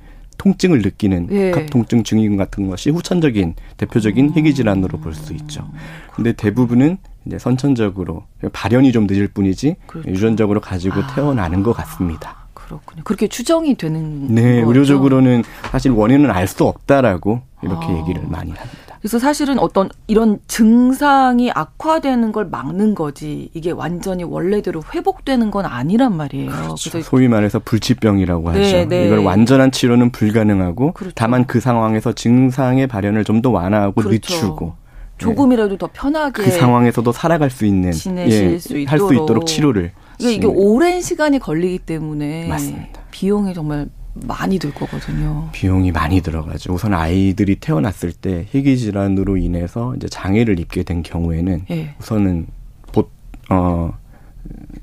[0.43, 1.51] 통증을 느끼는 예.
[1.51, 4.33] 복합 통증 증후군 같은 것이 후천적인 대표적인 음.
[4.35, 5.69] 희귀 질환으로 볼 수 있죠.
[6.13, 10.09] 근데 대부분은 이제 선천적으로 발현이 좀 늦을 뿐이지 그렇죠.
[10.09, 11.15] 유전적으로 가지고 아.
[11.15, 12.47] 태어나는 것 같습니다.
[12.53, 13.03] 그렇군요.
[13.03, 14.67] 그렇게 추정이 되는 네, 거죠?
[14.69, 17.97] 의료적으로는 사실 원인은 알 수 없다라고 이렇게 아.
[17.99, 18.82] 얘기를 많이 합니다.
[19.03, 26.15] 그래서 사실은 어떤 이런 증상이 악화되는 걸 막는 거지 이게 완전히 원래대로 회복되는 건 아니란
[26.15, 26.49] 말이에요.
[26.49, 28.59] 그래서 소위 말해서 불치병이라고 하죠.
[28.59, 29.07] 네, 네.
[29.07, 31.13] 이걸 완전한 치료는 불가능하고 그렇죠.
[31.17, 34.11] 다만 그 상황에서 증상의 발현을 좀 더 완화하고 그렇죠.
[34.13, 34.73] 늦추고
[35.17, 39.11] 조금이라도 더 편하게 그 상황에서도 살아갈 수 있는 지내실 수할수 있도록.
[39.13, 40.53] 있도록 치료를 이게, 이게 네.
[40.55, 43.01] 오랜 시간이 걸리기 때문에 맞습니다.
[43.11, 45.49] 비용이 정말 많이 들 거거든요.
[45.53, 46.73] 비용이 많이 들어가죠.
[46.73, 51.95] 우선 아이들이 태어났을 때 희귀 질환으로 인해서 이제 장애를 입게 된 경우에는 예.
[51.99, 52.45] 우선은
[52.91, 53.09] 보,
[53.49, 53.97] 어,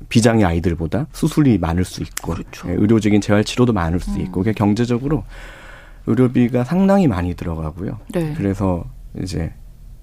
[0.09, 2.67] 비장애 아이들보다 수술이 많을 수 있고 그렇죠.
[2.69, 5.23] 예, 의료적인 재활 치료도 많을 수 있고 그게 경제적으로
[6.07, 7.99] 의료비가 상당히 많이 들어가고요.
[8.13, 8.33] 네.
[8.35, 8.83] 그래서
[9.21, 9.53] 이제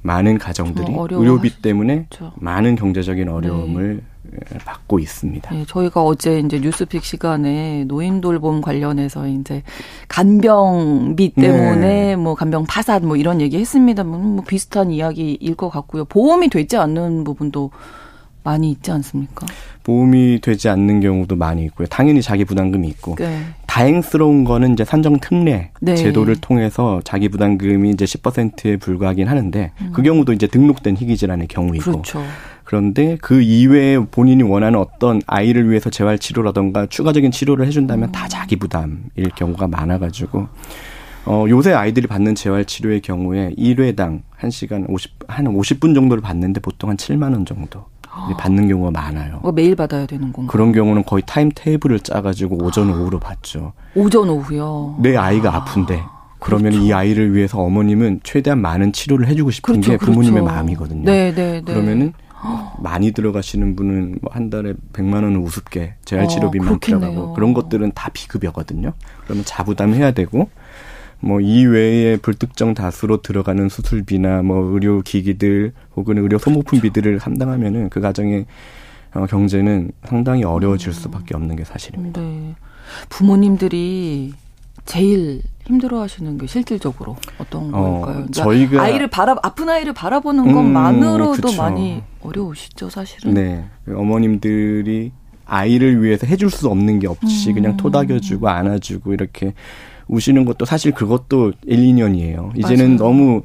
[0.03, 2.33] 많은 가정들이 좀 어려워하시- 의료비 때문에 그렇죠.
[2.37, 4.18] 많은 경제적인 어려움을 예,
[4.65, 5.55] 받고 있습니다.
[5.55, 9.63] 네, 저희가 어제 이제 뉴스픽 시간에 노인 돌봄 관련해서 이제
[10.09, 12.17] 간병비 때문에 네.
[12.17, 16.05] 뭐 간병 파산 뭐 이런 얘기 했습니다만 뭐 비슷한 이야기일 것 같고요.
[16.05, 17.71] 보험이 되지 않는 부분도
[18.49, 19.47] 많이 있지 않습니까?
[19.83, 21.87] 보험이 되지 않는 경우도 많이 있고요.
[21.89, 23.41] 당연히 자기 부담금이 있고 네.
[23.67, 25.95] 다행스러운 거는 이제 산정 특례 네.
[25.95, 29.91] 제도를 통해서 자기 부담금이 이제 10%에 불과하긴 하는데 음.
[29.93, 32.23] 그 경우도 이제 등록된 희귀 질환의 경우이고 그렇죠.
[32.69, 38.13] 그런데 그 이외에 본인이 원하는 어떤 아이를 위해서 재활 치료라던가 추가적인 치료를 해준다면 음.
[38.13, 40.49] 다 자기 부담일 경우가 많아가지고
[41.25, 46.91] 어 요새 아이들이 받는 재활 치료의 경우에 1회당 1시간 50, 한 50분 정도를 받는데 보통
[46.91, 47.87] 한 7만 원 정도
[48.27, 49.39] 이제 받는 경우가 많아요.
[49.41, 50.53] 뭐 매일 받아야 되는 건가?
[50.53, 53.73] 그런 경우는 거의 타임 테이블을 짜가지고 오전 오후로 받죠.
[53.95, 54.99] 오전 오후요.
[55.01, 56.03] 내 아이가 아픈데
[56.39, 60.55] 그러면 이 아이를 위해서 어머님은 최대한 많은 치료를 해주고 싶은 그렇죠, 게 부모님의 그렇죠.
[60.55, 61.05] 마음이거든요.
[61.05, 61.73] 네, 네, 네.
[61.73, 62.13] 그러면은
[62.83, 67.11] 많이 들어가시는 분은 뭐 한 달에 100만 원은 우습게 재활 치료비만 어, 그렇겠네요.
[67.11, 68.93] 들어가고 그런 것들은 다 비급여거든요.
[69.25, 70.49] 그러면 자부담해야 되고
[71.21, 78.47] 뭐 이외에 불특정 다수로 들어가는 수술비나 뭐 의료 기기들 혹은 의료 소모품비들을 감당하면은 그 가정의
[79.15, 82.21] 어, 경제는 상당히 어려워질 수밖에 없는 게 사실입니다.
[82.21, 82.55] 네.
[83.09, 84.33] 부모님들이
[84.85, 88.27] 제일 힘들어하시는 게 실질적으로 어떤 어, 걸까요?
[88.27, 91.63] 그러니까 저희가- 아이를 바라 아픈 아이를 바라보는 음, 것만으로도 그쵸.
[91.63, 93.35] 많이 어려우시죠, 사실은.
[93.35, 93.65] 네.
[93.85, 95.13] 그 어머님들이
[95.45, 97.55] 아이를 위해서 해줄 수 없는 게 없이 음.
[97.55, 99.55] 그냥 토닥여주고 안아주고 이렇게
[100.09, 102.57] 우시는 것도 사실 그것도 1, 2년이에요.
[102.59, 102.97] 이제는 맞아요.
[102.97, 103.43] 너무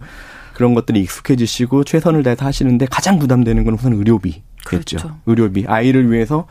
[0.54, 4.44] 그런 것들이 익숙해지시고 최선을 다해서 하시는데 가장 부담되는 건 우선 의료비겠죠.
[4.66, 5.18] 그렇죠.
[5.26, 5.66] 의료비.
[5.68, 6.48] 아이를 위해서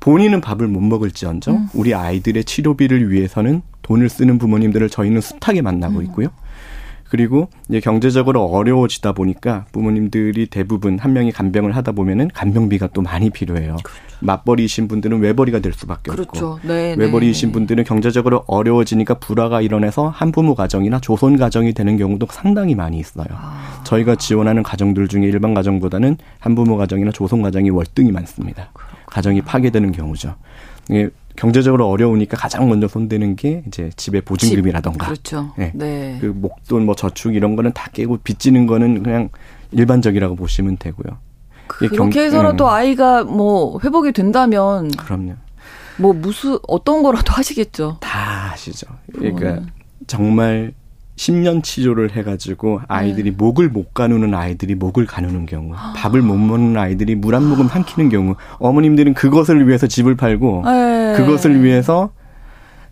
[0.00, 1.68] 본인은 밥을 못 먹을지언정 음.
[1.74, 6.04] 우리 아이들의 치료비를 위해서는 돈을 쓰는 부모님들을 저희는 숱하게 만나고 음.
[6.04, 6.28] 있고요.
[7.08, 13.30] 그리고 이제 경제적으로 어려워지다 보니까 부모님들이 대부분 한 명이 간병을 하다 보면은 간병비가 또 많이
[13.30, 13.76] 필요해요.
[13.84, 14.16] 그렇죠.
[14.20, 16.54] 맞벌이이신 분들은 외벌이가 될 수밖에 그렇죠.
[16.54, 22.26] 없고 네, 외벌이이신 네, 분들은 경제적으로 어려워지니까 불화가 일어나서 한부모 가정이나 조선 가정이 되는 경우도
[22.30, 23.26] 상당히 많이 있어요.
[23.30, 23.82] 아.
[23.84, 28.70] 저희가 지원하는 가정들 중에 일반 가정보다는 한부모 가정이나 조선 가정이 월등히 많습니다.
[28.72, 29.04] 그렇구나.
[29.06, 30.34] 가정이 파괴되는 경우죠.
[31.34, 35.06] 예, 경제적으로 어려우니까 가장 먼저 손대는 게 이제 집의 보증금이라던가.
[35.06, 35.52] 그렇죠.
[35.56, 35.72] 네.
[35.74, 36.18] 네.
[36.20, 39.28] 그 목돈 뭐 저축 이런 거는 다 깨고 빚지는 거는 그냥
[39.72, 41.18] 일반적이라고 보시면 되고요.
[41.66, 42.70] 그렇게 경, 해서라도 음.
[42.70, 45.34] 아이가 뭐 회복이 된다면 그럼요.
[45.96, 47.98] 뭐 무슨 어떤 거라도 하시겠죠.
[48.00, 48.86] 다 하시죠.
[49.12, 49.62] 그러니까
[50.06, 50.74] 정말
[51.16, 53.36] 10년 치료를 해가지고 아이들이 네.
[53.36, 58.10] 목을 못 가누는 아이들이 목을 가누는 경우, 밥을 못 먹는 아이들이 물 한 모금 삼키는
[58.10, 61.14] 경우, 어머님들은 그것을 위해서 집을 팔고, 네.
[61.16, 62.10] 그것을 위해서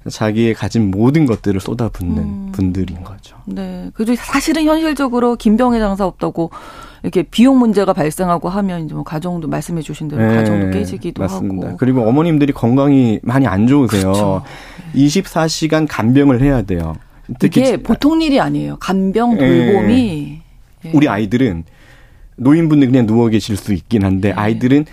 [0.08, 2.48] 자기의 가진 모든 것들을 쏟아붓는 음.
[2.52, 3.36] 분들인 거죠.
[3.46, 3.90] 네.
[3.94, 6.50] 그리고 사실은 현실적으로 김병의 장사 없다고
[7.04, 10.34] 이렇게 비용 문제가 발생하고 하면 이제 뭐 가정도 말씀해 주신 대로 네.
[10.36, 11.68] 가정도 깨지기도 맞습니다.
[11.68, 11.76] 하고.
[11.76, 14.02] 그리고 어머님들이 건강이 많이 안 좋으세요.
[14.02, 14.42] 그렇죠.
[14.94, 16.94] 24시간 간병을 해야 돼요.
[17.42, 18.76] 이게 보통 일이 아니에요.
[18.76, 20.40] 간병 돌봄이
[20.84, 20.90] 예.
[20.92, 21.64] 우리 아이들은
[22.36, 24.34] 노인분들 그냥 누워 계실 수 있긴 한데 네.
[24.34, 24.86] 아이들은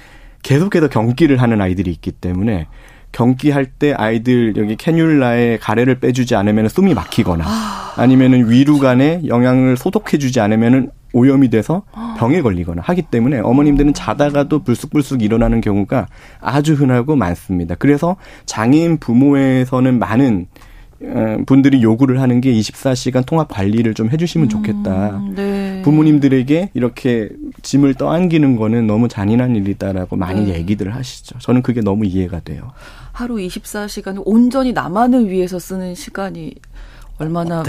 [0.43, 2.67] 계속해서 경기를 하는 아이들이 있기 때문에
[3.11, 7.93] 경기할 때 아이들 여기 캐뉼라에 가래를 빼주지 않으면 숨이 막히거나 아.
[7.97, 11.81] 아니면은 위루간에 영양을 소독해주지 않으면은 오염이 돼서
[12.17, 16.07] 병에 걸리거나 하기 때문에 어머님들은 자다가도 불쑥불쑥 일어나는 경우가
[16.39, 17.73] 아주 흔하고 많습니다.
[17.75, 18.15] 그래서
[18.45, 20.58] 장애인 부모에서는 많은 어,
[21.45, 25.17] 분들이 요구를 하는 게 24시간 통합 관리를 좀 해주시면 좋겠다.
[25.17, 25.81] 음, 네.
[25.83, 27.29] 부모님들에게 이렇게
[27.61, 30.55] 짐을 떠안기는 거는 너무 잔인한 일이다라고 많이 네.
[30.55, 31.39] 얘기들 하시죠.
[31.39, 32.71] 저는 그게 너무 이해가 돼요.
[33.13, 36.55] 하루 24시간 온전히 나만을 위해서 쓰는 시간이
[37.19, 37.63] 얼마나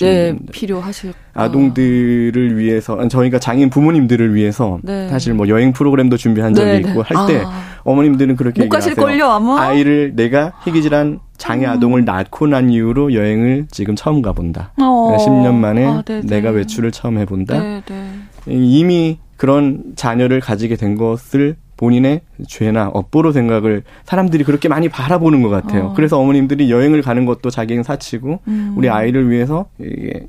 [0.00, 5.08] 네, 필요하실 아동들을 위해서 저희가 장애인 부모님들을 위해서 네.
[5.08, 6.88] 사실 뭐 여행 프로그램도 준비한 적이 네, 네.
[6.90, 7.62] 있고 할때 아.
[7.84, 11.70] 어머님들은 그렇게 못 가실 걸요 아마 아이를 내가 희귀질환 장애 음.
[11.70, 14.72] 아동을 낳고 난 이후로 여행을 지금 처음 가본다.
[14.78, 15.16] 어.
[15.18, 17.58] 10년 만에 아, 내가 외출을 처음 해본다.
[17.58, 17.82] 네네.
[18.48, 25.48] 이미 그런 자녀를 가지게 된 것을 본인의 죄나 업보로 생각을 사람들이 그렇게 많이 바라보는 것
[25.48, 25.86] 같아요.
[25.86, 25.92] 어.
[25.94, 28.74] 그래서 어머님들이 여행을 가는 것도 자기는 사치고 음.
[28.76, 29.66] 우리 아이를 위해서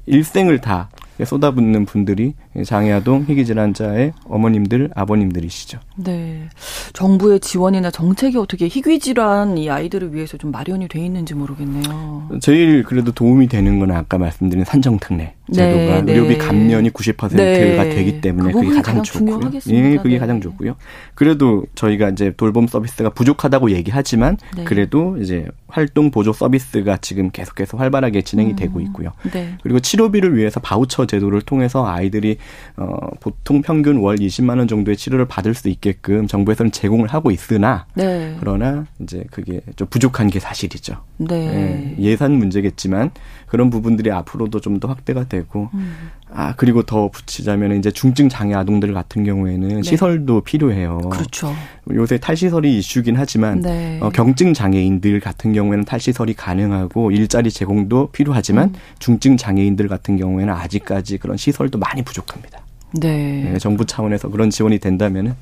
[0.06, 0.90] 일생을 다
[1.22, 2.34] 쏟아붓는 분들이
[2.66, 5.80] 장애아동 희귀 질환자의 어머님들, 아버님들이시죠.
[5.98, 6.50] 네.
[6.94, 12.30] 정부의 지원이나 정책이 어떻게 희귀 질환 이 아이들을 위해서 좀 마련이 돼 있는지 모르겠네요.
[12.42, 16.38] 제일 그래도 도움이 되는 건 아까 말씀드린 산정특례 제도가 네, 의료비 네.
[16.38, 17.90] 감면이 90%가 네.
[17.90, 19.52] 되기 때문에 그게 가장, 가장 좋고요.
[19.70, 20.20] 예, 그게 네.
[20.20, 20.76] 가장 좋고요.
[21.16, 24.64] 그래도 저희가 이제 돌봄 서비스가 부족하다고 얘기하지만 네.
[24.64, 28.56] 그래도 이제 활동 보조 서비스가 지금 계속해서 활발하게 진행이 음.
[28.56, 29.12] 되고 있고요.
[29.32, 29.56] 네.
[29.62, 32.38] 그리고 치료비를 위해서 바우처 제도를 통해서 아이들이
[32.78, 37.86] 어 보통 평균 월 20만 원 정도의 치료를 받을 수 있게끔 정부에서는 제공을 하고 있으나
[37.94, 38.36] 네.
[38.40, 40.96] 그러나 이제 그게 좀 부족한 게 사실이죠.
[41.18, 41.96] 네.
[42.00, 43.12] 예, 예산 문제겠지만
[43.48, 46.10] 그런 부분들이 앞으로도 좀 더 확대가 되고 음.
[46.32, 49.82] 아 그리고 더 붙이자면 이제 중증 장애 아동들 같은 경우에는 네.
[49.82, 51.00] 시설도 필요해요.
[51.10, 51.54] 그렇죠.
[51.92, 54.00] 요새 탈시설이 이슈긴 하지만 네.
[54.02, 58.74] 어, 경증 장애인들 같은 경우에는 탈시설이 가능하고 일자리 제공도 필요하지만 음.
[59.00, 62.62] 중증 장애인들 같은 경우에는 아직까지 그런 시설도 많이 부족합니다.
[62.94, 63.52] 네.
[63.52, 65.36] 네 정부 차원에서 그런 지원이 된다면은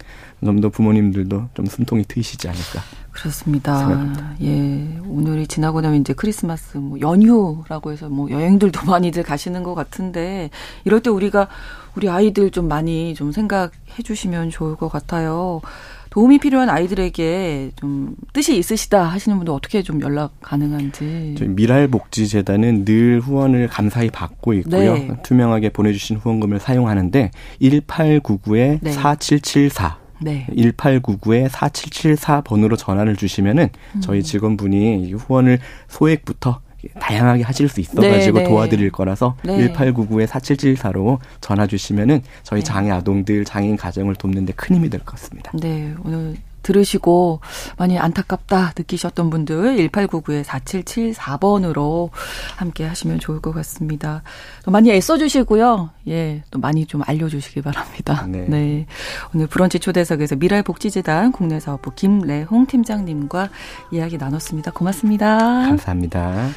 [0.43, 2.81] 좀 더 부모님들도 좀 숨통이 트이시지 않을까.
[3.17, 3.79] 그렇습니다.
[3.79, 4.35] 생각합니다.
[4.43, 4.99] 예.
[5.07, 10.49] 오늘이 지나고 나면 이제 크리스마스 뭐 연휴라고 해서 뭐 여행들도 많이들 가시는 것 같은데
[10.85, 11.47] 이럴 때 우리가
[11.95, 13.71] 우리 아이들 좀 많이 좀 생각해
[14.03, 15.61] 주시면 좋을 것 같아요.
[16.11, 21.35] 도움이 필요한 아이들에게 좀 뜻이 있으시다 하시는 분들 어떻게 좀 연락 가능한지.
[21.39, 24.93] 미랄복지재단은 늘 후원을 감사히 받고 있고요.
[24.93, 25.11] 네.
[25.23, 28.91] 투명하게 보내주신 후원금을 사용하는데 1899에 네.
[28.91, 30.47] 4774 네.
[30.51, 34.01] 1899에 4774번으로 전화를 주시면은 음.
[34.01, 36.61] 저희 직원분이 후원을 소액부터
[36.99, 38.49] 다양하게 하실 수 있어가지고 네, 네.
[38.49, 39.73] 도와드릴 거라서 네.
[39.73, 42.65] 1899에 4774로 전화 주시면은 저희 네.
[42.65, 45.51] 장애 아동들 장애인 가정을 돕는데 큰 힘이 될 것 같습니다.
[45.59, 47.39] 네, 오늘 들으시고
[47.77, 52.09] 많이 안타깝다 느끼셨던 분들 1899에 4774번으로
[52.55, 54.23] 함께 하시면 좋을 것 같습니다.
[54.63, 55.89] 또 많이 애써주시고요.
[56.09, 58.25] 예, 또 많이 좀 알려주시기 바랍니다.
[58.27, 58.45] 네.
[58.47, 58.85] 네.
[59.33, 63.49] 오늘 브런치 초대석에서 미랄복지재단 국내사업부 김래홍 팀장님과
[63.91, 64.71] 이야기 나눴습니다.
[64.71, 65.37] 고맙습니다.
[65.37, 66.49] 감사합니다.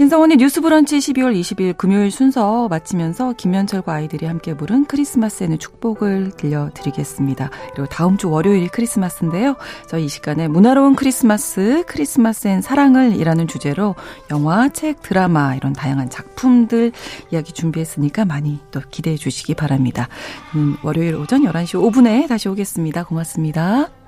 [0.00, 7.50] 신성원의 뉴스 브런치 12월 20일 금요일 순서 마치면서 김현철과 아이들이 함께 부른 크리스마스에는 축복을 들려드리겠습니다.
[7.74, 9.56] 그리고 다음 주 월요일이 크리스마스인데요.
[9.88, 13.94] 저희 이 시간에 문화로운 크리스마스, 크리스마스엔 사랑을 이라는 주제로
[14.30, 16.92] 영화, 책, 드라마 이런 다양한 작품들
[17.30, 20.08] 이야기 준비했으니까 많이 또 기대해 주시기 바랍니다.
[20.54, 23.04] 음, 월요일 오전 11시 5분에 다시 오겠습니다.
[23.04, 23.99] 고맙습니다.